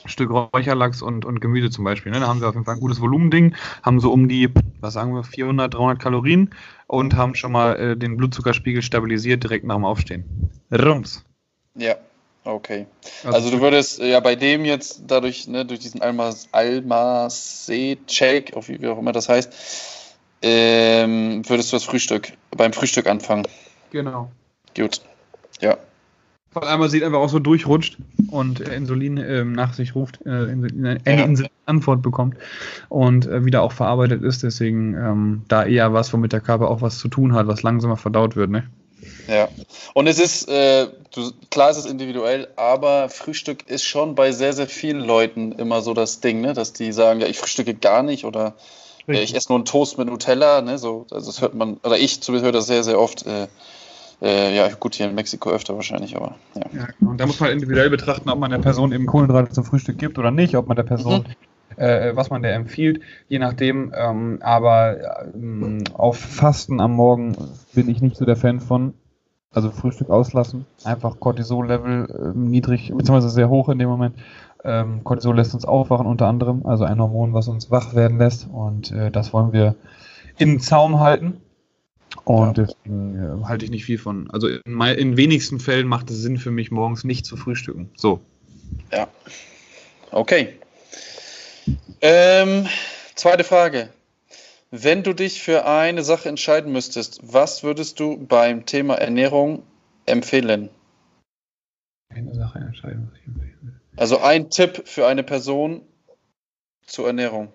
Stück 0.05 0.31
Räucherlachs 0.31 1.01
und, 1.01 1.25
und 1.25 1.39
Gemüse 1.39 1.69
zum 1.69 1.83
Beispiel. 1.83 2.11
Ne? 2.11 2.19
Da 2.19 2.27
haben 2.27 2.39
sie 2.39 2.47
auf 2.47 2.53
jeden 2.55 2.65
Fall 2.65 2.75
ein 2.75 2.79
gutes 2.79 2.99
Volumending, 3.01 3.55
haben 3.83 3.99
so 3.99 4.11
um 4.11 4.27
die, 4.27 4.49
was 4.81 4.93
sagen 4.93 5.13
wir, 5.13 5.23
400, 5.23 5.73
300 5.73 5.99
Kalorien 5.99 6.49
und 6.87 7.15
haben 7.15 7.35
schon 7.35 7.51
mal 7.51 7.75
äh, 7.75 7.95
den 7.97 8.17
Blutzuckerspiegel 8.17 8.81
stabilisiert 8.81 9.43
direkt 9.43 9.65
nach 9.65 9.75
dem 9.75 9.85
Aufstehen. 9.85 10.49
Rums. 10.71 11.23
Ja, 11.75 11.95
okay. 12.43 12.87
Also, 13.23 13.37
also 13.37 13.51
du 13.51 13.61
würdest 13.61 13.99
ja 13.99 14.19
bei 14.19 14.35
dem 14.35 14.65
jetzt 14.65 15.03
dadurch, 15.07 15.47
ne, 15.47 15.63
durch 15.65 15.79
diesen 15.79 16.01
Alma-C-Shake, 16.01 17.27
wie 18.67 18.87
auch 18.87 18.97
immer 18.97 19.11
das 19.11 19.29
heißt, 19.29 19.53
ähm, 20.43 21.41
würdest 21.47 21.71
du 21.71 21.77
das 21.77 21.85
Frühstück, 21.85 22.33
beim 22.51 22.73
Frühstück 22.73 23.07
anfangen? 23.07 23.47
Genau. 23.91 24.29
Gut. 24.75 25.01
Ja. 25.61 25.77
Weil 26.53 26.67
einmal 26.67 26.89
sieht 26.89 27.03
einfach 27.03 27.19
auch 27.19 27.29
so 27.29 27.39
durchrutscht 27.39 27.97
und 28.29 28.59
Insulin 28.59 29.17
ähm, 29.17 29.53
nach 29.53 29.73
sich 29.73 29.95
ruft, 29.95 30.19
äh, 30.25 30.29
eine 30.29 30.99
ja. 31.05 31.47
Antwort 31.65 32.01
bekommt 32.03 32.35
und 32.89 33.25
äh, 33.25 33.45
wieder 33.45 33.63
auch 33.63 33.71
verarbeitet 33.71 34.21
ist. 34.21 34.43
Deswegen 34.43 34.93
ähm, 34.95 35.41
da 35.47 35.65
eher 35.65 35.93
was, 35.93 36.13
womit 36.13 36.33
der 36.33 36.41
Körper 36.41 36.69
auch 36.69 36.81
was 36.81 36.99
zu 36.99 37.07
tun 37.07 37.33
hat, 37.33 37.47
was 37.47 37.63
langsamer 37.63 37.97
verdaut 37.97 38.35
wird, 38.35 38.51
ne? 38.51 38.67
Ja. 39.27 39.47
Und 39.93 40.07
es 40.07 40.19
ist, 40.19 40.47
äh, 40.49 40.87
du, 41.13 41.31
klar 41.49 41.71
ist 41.71 41.77
es 41.77 41.85
individuell, 41.85 42.47
aber 42.55 43.09
Frühstück 43.09 43.67
ist 43.67 43.83
schon 43.83 44.15
bei 44.15 44.31
sehr, 44.31 44.53
sehr 44.53 44.67
vielen 44.67 45.01
Leuten 45.01 45.53
immer 45.53 45.81
so 45.81 45.93
das 45.93 46.19
Ding, 46.19 46.41
ne? 46.41 46.53
Dass 46.53 46.73
die 46.73 46.91
sagen, 46.91 47.21
ja, 47.21 47.27
ich 47.27 47.39
frühstücke 47.39 47.73
gar 47.73 48.03
nicht 48.03 48.25
oder 48.25 48.55
Richtig. 49.07 49.31
Ich 49.31 49.35
esse 49.35 49.49
nur 49.49 49.57
einen 49.57 49.65
Toast 49.65 49.97
mit 49.97 50.07
Nutella, 50.07 50.61
ne, 50.61 50.77
so, 50.77 51.05
also 51.11 51.27
das 51.27 51.41
hört 51.41 51.53
man, 51.53 51.77
oder 51.83 51.97
ich 51.97 52.21
zumindest 52.21 52.45
höre 52.45 52.53
das 52.53 52.67
sehr, 52.67 52.83
sehr 52.83 52.99
oft. 52.99 53.25
Äh, 53.25 53.47
äh, 54.21 54.55
ja, 54.55 54.69
gut, 54.69 54.95
hier 54.95 55.07
in 55.07 55.15
Mexiko 55.15 55.49
öfter 55.49 55.75
wahrscheinlich, 55.75 56.15
aber 56.15 56.35
ja. 56.55 56.61
ja 56.73 56.87
genau. 56.97 57.11
und 57.11 57.19
da 57.19 57.25
muss 57.25 57.41
man 57.41 57.51
individuell 57.51 57.89
betrachten, 57.89 58.29
ob 58.29 58.39
man 58.39 58.51
der 58.51 58.59
Person 58.59 58.93
eben 58.93 59.05
Kohlenhydrate 59.05 59.51
zum 59.51 59.65
Frühstück 59.65 59.97
gibt 59.97 60.17
oder 60.17 60.31
nicht, 60.31 60.55
ob 60.55 60.67
man 60.67 60.77
der 60.77 60.83
Person, 60.83 61.25
mhm. 61.77 61.83
äh, 61.83 62.15
was 62.15 62.29
man 62.29 62.41
der 62.41 62.55
empfiehlt, 62.55 63.01
je 63.27 63.39
nachdem. 63.39 63.91
Ähm, 63.93 64.39
aber 64.41 65.33
ähm, 65.33 65.83
auf 65.93 66.17
Fasten 66.17 66.79
am 66.79 66.93
Morgen 66.93 67.35
bin 67.73 67.89
ich 67.89 68.01
nicht 68.01 68.15
so 68.15 68.25
der 68.25 68.37
Fan 68.37 68.61
von. 68.61 68.93
Also 69.55 69.69
Frühstück 69.69 70.09
auslassen, 70.09 70.65
einfach 70.83 71.19
Cortisol-Level 71.19 72.33
äh, 72.33 72.35
niedrig, 72.35 72.91
beziehungsweise 72.91 73.29
sehr 73.29 73.49
hoch 73.49 73.69
in 73.69 73.77
dem 73.77 73.87
Moment. 73.87 74.15
Ähm, 74.63 75.03
Cortisol 75.03 75.35
lässt 75.35 75.53
uns 75.53 75.65
aufwachen 75.65 76.05
unter 76.05 76.27
anderem, 76.27 76.65
also 76.65 76.85
ein 76.85 76.99
Hormon, 76.99 77.33
was 77.33 77.47
uns 77.47 77.69
wach 77.69 77.95
werden 77.95 78.17
lässt 78.17 78.47
und 78.49 78.91
äh, 78.91 79.11
das 79.11 79.33
wollen 79.33 79.51
wir 79.51 79.75
in 80.37 80.59
Zaum 80.59 80.99
halten. 80.99 81.41
Und 82.25 82.57
ja. 82.57 82.65
deswegen 82.65 83.41
äh, 83.41 83.45
halte 83.45 83.65
ich 83.65 83.71
nicht 83.71 83.85
viel 83.85 83.97
von. 83.97 84.29
Also 84.31 84.47
in, 84.47 84.81
in, 84.81 85.17
wenigsten 85.17 85.59
Fällen 85.59 85.87
macht 85.87 86.09
es 86.09 86.17
Sinn 86.17 86.37
für 86.37 86.51
mich, 86.51 86.71
morgens 86.71 87.03
nicht 87.03 87.25
zu 87.25 87.35
frühstücken. 87.35 87.89
So. 87.95 88.21
Ja. 88.91 89.07
Okay. 90.11 90.53
Ähm, 92.01 92.67
zweite 93.15 93.43
Frage. 93.43 93.89
Wenn 94.69 95.03
du 95.03 95.13
dich 95.13 95.41
für 95.41 95.67
eine 95.67 96.03
Sache 96.03 96.29
entscheiden 96.29 96.71
müsstest, 96.71 97.19
was 97.23 97.63
würdest 97.63 97.99
du 97.99 98.17
beim 98.25 98.65
Thema 98.65 98.95
Ernährung 98.95 99.63
empfehlen? 100.05 100.69
Eine 102.09 102.33
Sache 102.33 102.59
entscheiden, 102.59 103.07
was 103.11 103.19
ich 103.19 103.27
empfehlen 103.27 103.57
will. 103.61 103.82
Also 103.95 104.19
ein 104.19 104.49
Tipp 104.49 104.83
für 104.85 105.07
eine 105.07 105.23
Person 105.23 105.81
zur 106.85 107.07
Ernährung. 107.07 107.49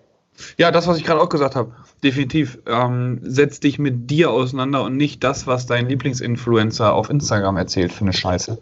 Ja, 0.57 0.71
das, 0.71 0.87
was 0.87 0.97
ich 0.97 1.03
gerade 1.03 1.21
auch 1.21 1.29
gesagt 1.29 1.55
habe. 1.55 1.75
Definitiv. 2.03 2.59
Ähm, 2.65 3.19
setz 3.23 3.59
dich 3.59 3.77
mit 3.77 4.09
dir 4.09 4.31
auseinander 4.31 4.83
und 4.83 4.95
nicht 4.95 5.23
das, 5.23 5.47
was 5.47 5.65
dein 5.65 5.89
Lieblingsinfluencer 5.89 6.93
auf 6.93 7.09
Instagram 7.09 7.57
erzählt 7.57 7.91
für 7.91 8.01
eine 8.01 8.13
Scheiße. 8.13 8.61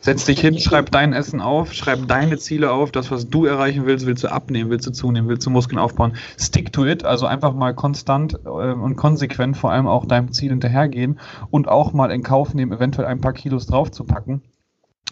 Setz 0.00 0.26
dich 0.26 0.40
hin, 0.40 0.58
schreib 0.60 0.92
dein 0.92 1.12
Essen 1.12 1.40
auf, 1.40 1.72
schreib 1.72 2.06
deine 2.06 2.38
Ziele 2.38 2.70
auf, 2.70 2.92
das, 2.92 3.10
was 3.10 3.28
du 3.28 3.46
erreichen 3.46 3.84
willst, 3.84 4.06
willst 4.06 4.22
du 4.22 4.30
abnehmen, 4.30 4.70
willst 4.70 4.86
du 4.86 4.92
zunehmen, 4.92 5.28
willst 5.28 5.44
du 5.44 5.50
Muskeln 5.50 5.78
aufbauen. 5.78 6.14
Stick 6.38 6.72
to 6.72 6.86
it, 6.86 7.04
also 7.04 7.26
einfach 7.26 7.52
mal 7.52 7.74
konstant 7.74 8.34
äh, 8.44 8.48
und 8.48 8.94
konsequent 8.94 9.56
vor 9.56 9.72
allem 9.72 9.88
auch 9.88 10.06
deinem 10.06 10.32
Ziel 10.32 10.50
hinterhergehen 10.50 11.18
und 11.50 11.66
auch 11.66 11.92
mal 11.92 12.12
in 12.12 12.22
Kauf 12.22 12.54
nehmen, 12.54 12.72
eventuell 12.72 13.08
ein 13.08 13.20
paar 13.20 13.32
Kilos 13.32 13.66
draufzupacken 13.66 14.42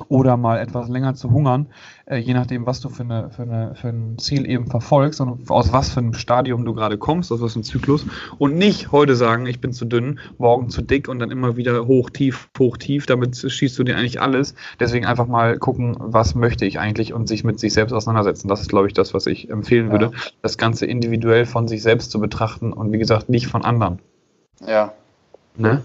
oder 0.08 0.36
mal 0.36 0.58
etwas 0.58 0.88
länger 0.88 1.14
zu 1.14 1.30
hungern, 1.30 1.68
äh, 2.06 2.18
je 2.18 2.34
nachdem, 2.34 2.66
was 2.66 2.80
du 2.80 2.88
für, 2.88 3.02
eine, 3.02 3.30
für, 3.30 3.42
eine, 3.42 3.74
für 3.74 3.88
ein 3.88 4.18
Ziel 4.18 4.48
eben 4.48 4.66
verfolgst 4.66 5.20
und 5.20 5.50
aus 5.50 5.72
was 5.72 5.90
für 5.90 6.00
einem 6.00 6.12
Stadium 6.12 6.64
du 6.64 6.74
gerade 6.74 6.98
kommst, 6.98 7.32
aus 7.32 7.40
was 7.40 7.54
für 7.54 7.58
einem 7.58 7.64
Zyklus. 7.64 8.06
Und 8.38 8.56
nicht 8.56 8.92
heute 8.92 9.16
sagen, 9.16 9.46
ich 9.46 9.60
bin 9.60 9.72
zu 9.72 9.84
dünn, 9.84 10.20
morgen 10.38 10.68
zu 10.68 10.82
dick 10.82 11.08
und 11.08 11.18
dann 11.18 11.30
immer 11.30 11.56
wieder 11.56 11.86
hoch, 11.86 12.10
tief, 12.10 12.48
hoch, 12.58 12.76
tief. 12.76 13.06
Damit 13.06 13.36
schießt 13.36 13.78
du 13.78 13.84
dir 13.84 13.96
eigentlich 13.96 14.20
alles. 14.20 14.54
Deswegen 14.80 15.06
einfach 15.06 15.26
mal 15.26 15.58
gucken, 15.58 15.96
was 15.98 16.34
möchte 16.34 16.66
ich 16.66 16.78
eigentlich 16.78 17.12
und 17.12 17.26
sich 17.26 17.44
mit 17.44 17.58
sich 17.58 17.72
selbst 17.72 17.92
auseinandersetzen. 17.92 18.48
Das 18.48 18.60
ist, 18.60 18.68
glaube 18.68 18.88
ich, 18.88 18.92
das, 18.92 19.14
was 19.14 19.26
ich 19.26 19.50
empfehlen 19.50 19.86
ja. 19.86 19.92
würde. 19.92 20.10
Das 20.42 20.58
Ganze 20.58 20.86
individuell 20.86 21.46
von 21.46 21.68
sich 21.68 21.82
selbst 21.82 22.10
zu 22.10 22.20
betrachten 22.20 22.72
und 22.72 22.92
wie 22.92 22.98
gesagt, 22.98 23.28
nicht 23.28 23.46
von 23.46 23.64
anderen. 23.64 24.00
Ja. 24.66 24.92
Ne? 25.56 25.82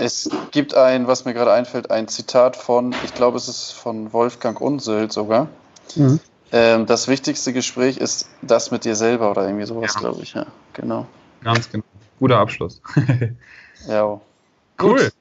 Es 0.00 0.30
gibt 0.50 0.74
ein, 0.74 1.06
was 1.06 1.24
mir 1.24 1.34
gerade 1.34 1.52
einfällt, 1.52 1.90
ein 1.90 2.08
Zitat 2.08 2.56
von, 2.56 2.94
ich 3.04 3.14
glaube, 3.14 3.36
es 3.36 3.48
ist 3.48 3.72
von 3.72 4.12
Wolfgang 4.12 4.60
Unseld 4.60 5.12
sogar. 5.12 5.48
Mhm. 5.94 6.20
Ähm, 6.52 6.86
das 6.86 7.08
wichtigste 7.08 7.52
Gespräch 7.52 7.96
ist 7.96 8.28
das 8.42 8.70
mit 8.70 8.84
dir 8.84 8.94
selber 8.94 9.30
oder 9.30 9.46
irgendwie 9.46 9.66
sowas, 9.66 9.94
ja. 9.94 10.00
glaube 10.00 10.22
ich. 10.22 10.34
Ja, 10.34 10.46
genau. 10.72 11.06
Ganz 11.42 11.70
genau. 11.70 11.84
Guter 12.18 12.38
Abschluss. 12.38 12.80
ja. 13.88 14.20
Cool. 14.80 15.00
Gut. 15.00 15.12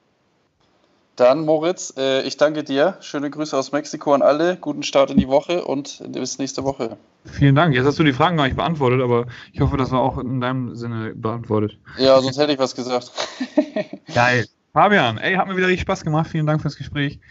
Dann, 1.15 1.45
Moritz, 1.45 1.93
äh, 1.97 2.23
ich 2.23 2.35
danke 2.35 2.65
dir. 2.65 2.97
Schöne 2.99 3.29
Grüße 3.29 3.57
aus 3.57 3.71
Mexiko 3.71 4.13
an 4.13 4.21
alle. 4.21 4.57
Guten 4.57 4.83
Start 4.83 5.11
in 5.11 5.17
die 5.17 5.29
Woche 5.29 5.63
und 5.63 6.03
bis 6.09 6.39
nächste 6.39 6.65
Woche. 6.65 6.97
Vielen 7.23 7.55
Dank. 7.55 7.73
Jetzt 7.73 7.85
hast 7.85 7.97
du 7.99 8.03
die 8.03 8.11
Fragen 8.11 8.35
gar 8.35 8.45
nicht 8.45 8.57
beantwortet, 8.57 9.01
aber 9.01 9.27
ich 9.53 9.61
hoffe, 9.61 9.77
das 9.77 9.91
war 9.91 10.01
auch 10.01 10.17
in 10.17 10.41
deinem 10.41 10.75
Sinne 10.75 11.15
beantwortet. 11.15 11.77
Ja, 11.97 12.19
sonst 12.21 12.37
hätte 12.37 12.51
ich 12.51 12.59
was 12.59 12.75
gesagt. 12.75 13.11
Geil. 14.13 14.45
Fabian, 14.75 15.17
ey, 15.17 15.35
hat 15.35 15.47
mir 15.47 15.55
wieder 15.55 15.67
richtig 15.67 15.83
Spaß 15.83 16.03
gemacht. 16.03 16.29
Vielen 16.29 16.45
Dank 16.45 16.61
fürs 16.61 16.75
Gespräch. 16.75 17.21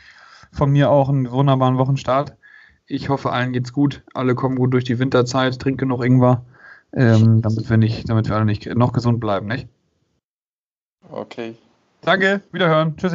Von 0.51 0.71
mir 0.71 0.89
auch 0.89 1.11
einen 1.11 1.31
wunderbaren 1.31 1.77
Wochenstart. 1.77 2.39
Ich 2.87 3.11
hoffe, 3.11 3.33
allen 3.33 3.53
geht's 3.53 3.75
gut. 3.75 4.03
Alle 4.15 4.35
kommen 4.35 4.57
gut 4.57 4.73
durch 4.73 4.85
die 4.85 4.99
Winterzeit, 4.99 5.59
trinken 5.59 5.81
genug 5.81 6.03
Ingwer, 6.03 6.43
ähm, 6.95 7.43
damit, 7.43 7.69
wir 7.69 7.77
nicht, 7.77 8.09
damit 8.09 8.31
wir 8.31 8.37
alle 8.37 8.47
nicht 8.47 8.65
noch 8.75 8.95
gesund 8.95 9.21
bleiben, 9.21 9.47
nicht? 9.47 9.69
Okay. 11.11 11.55
Danke, 12.01 12.41
wiederhören. 12.51 12.97
Tschüss. 12.97 13.15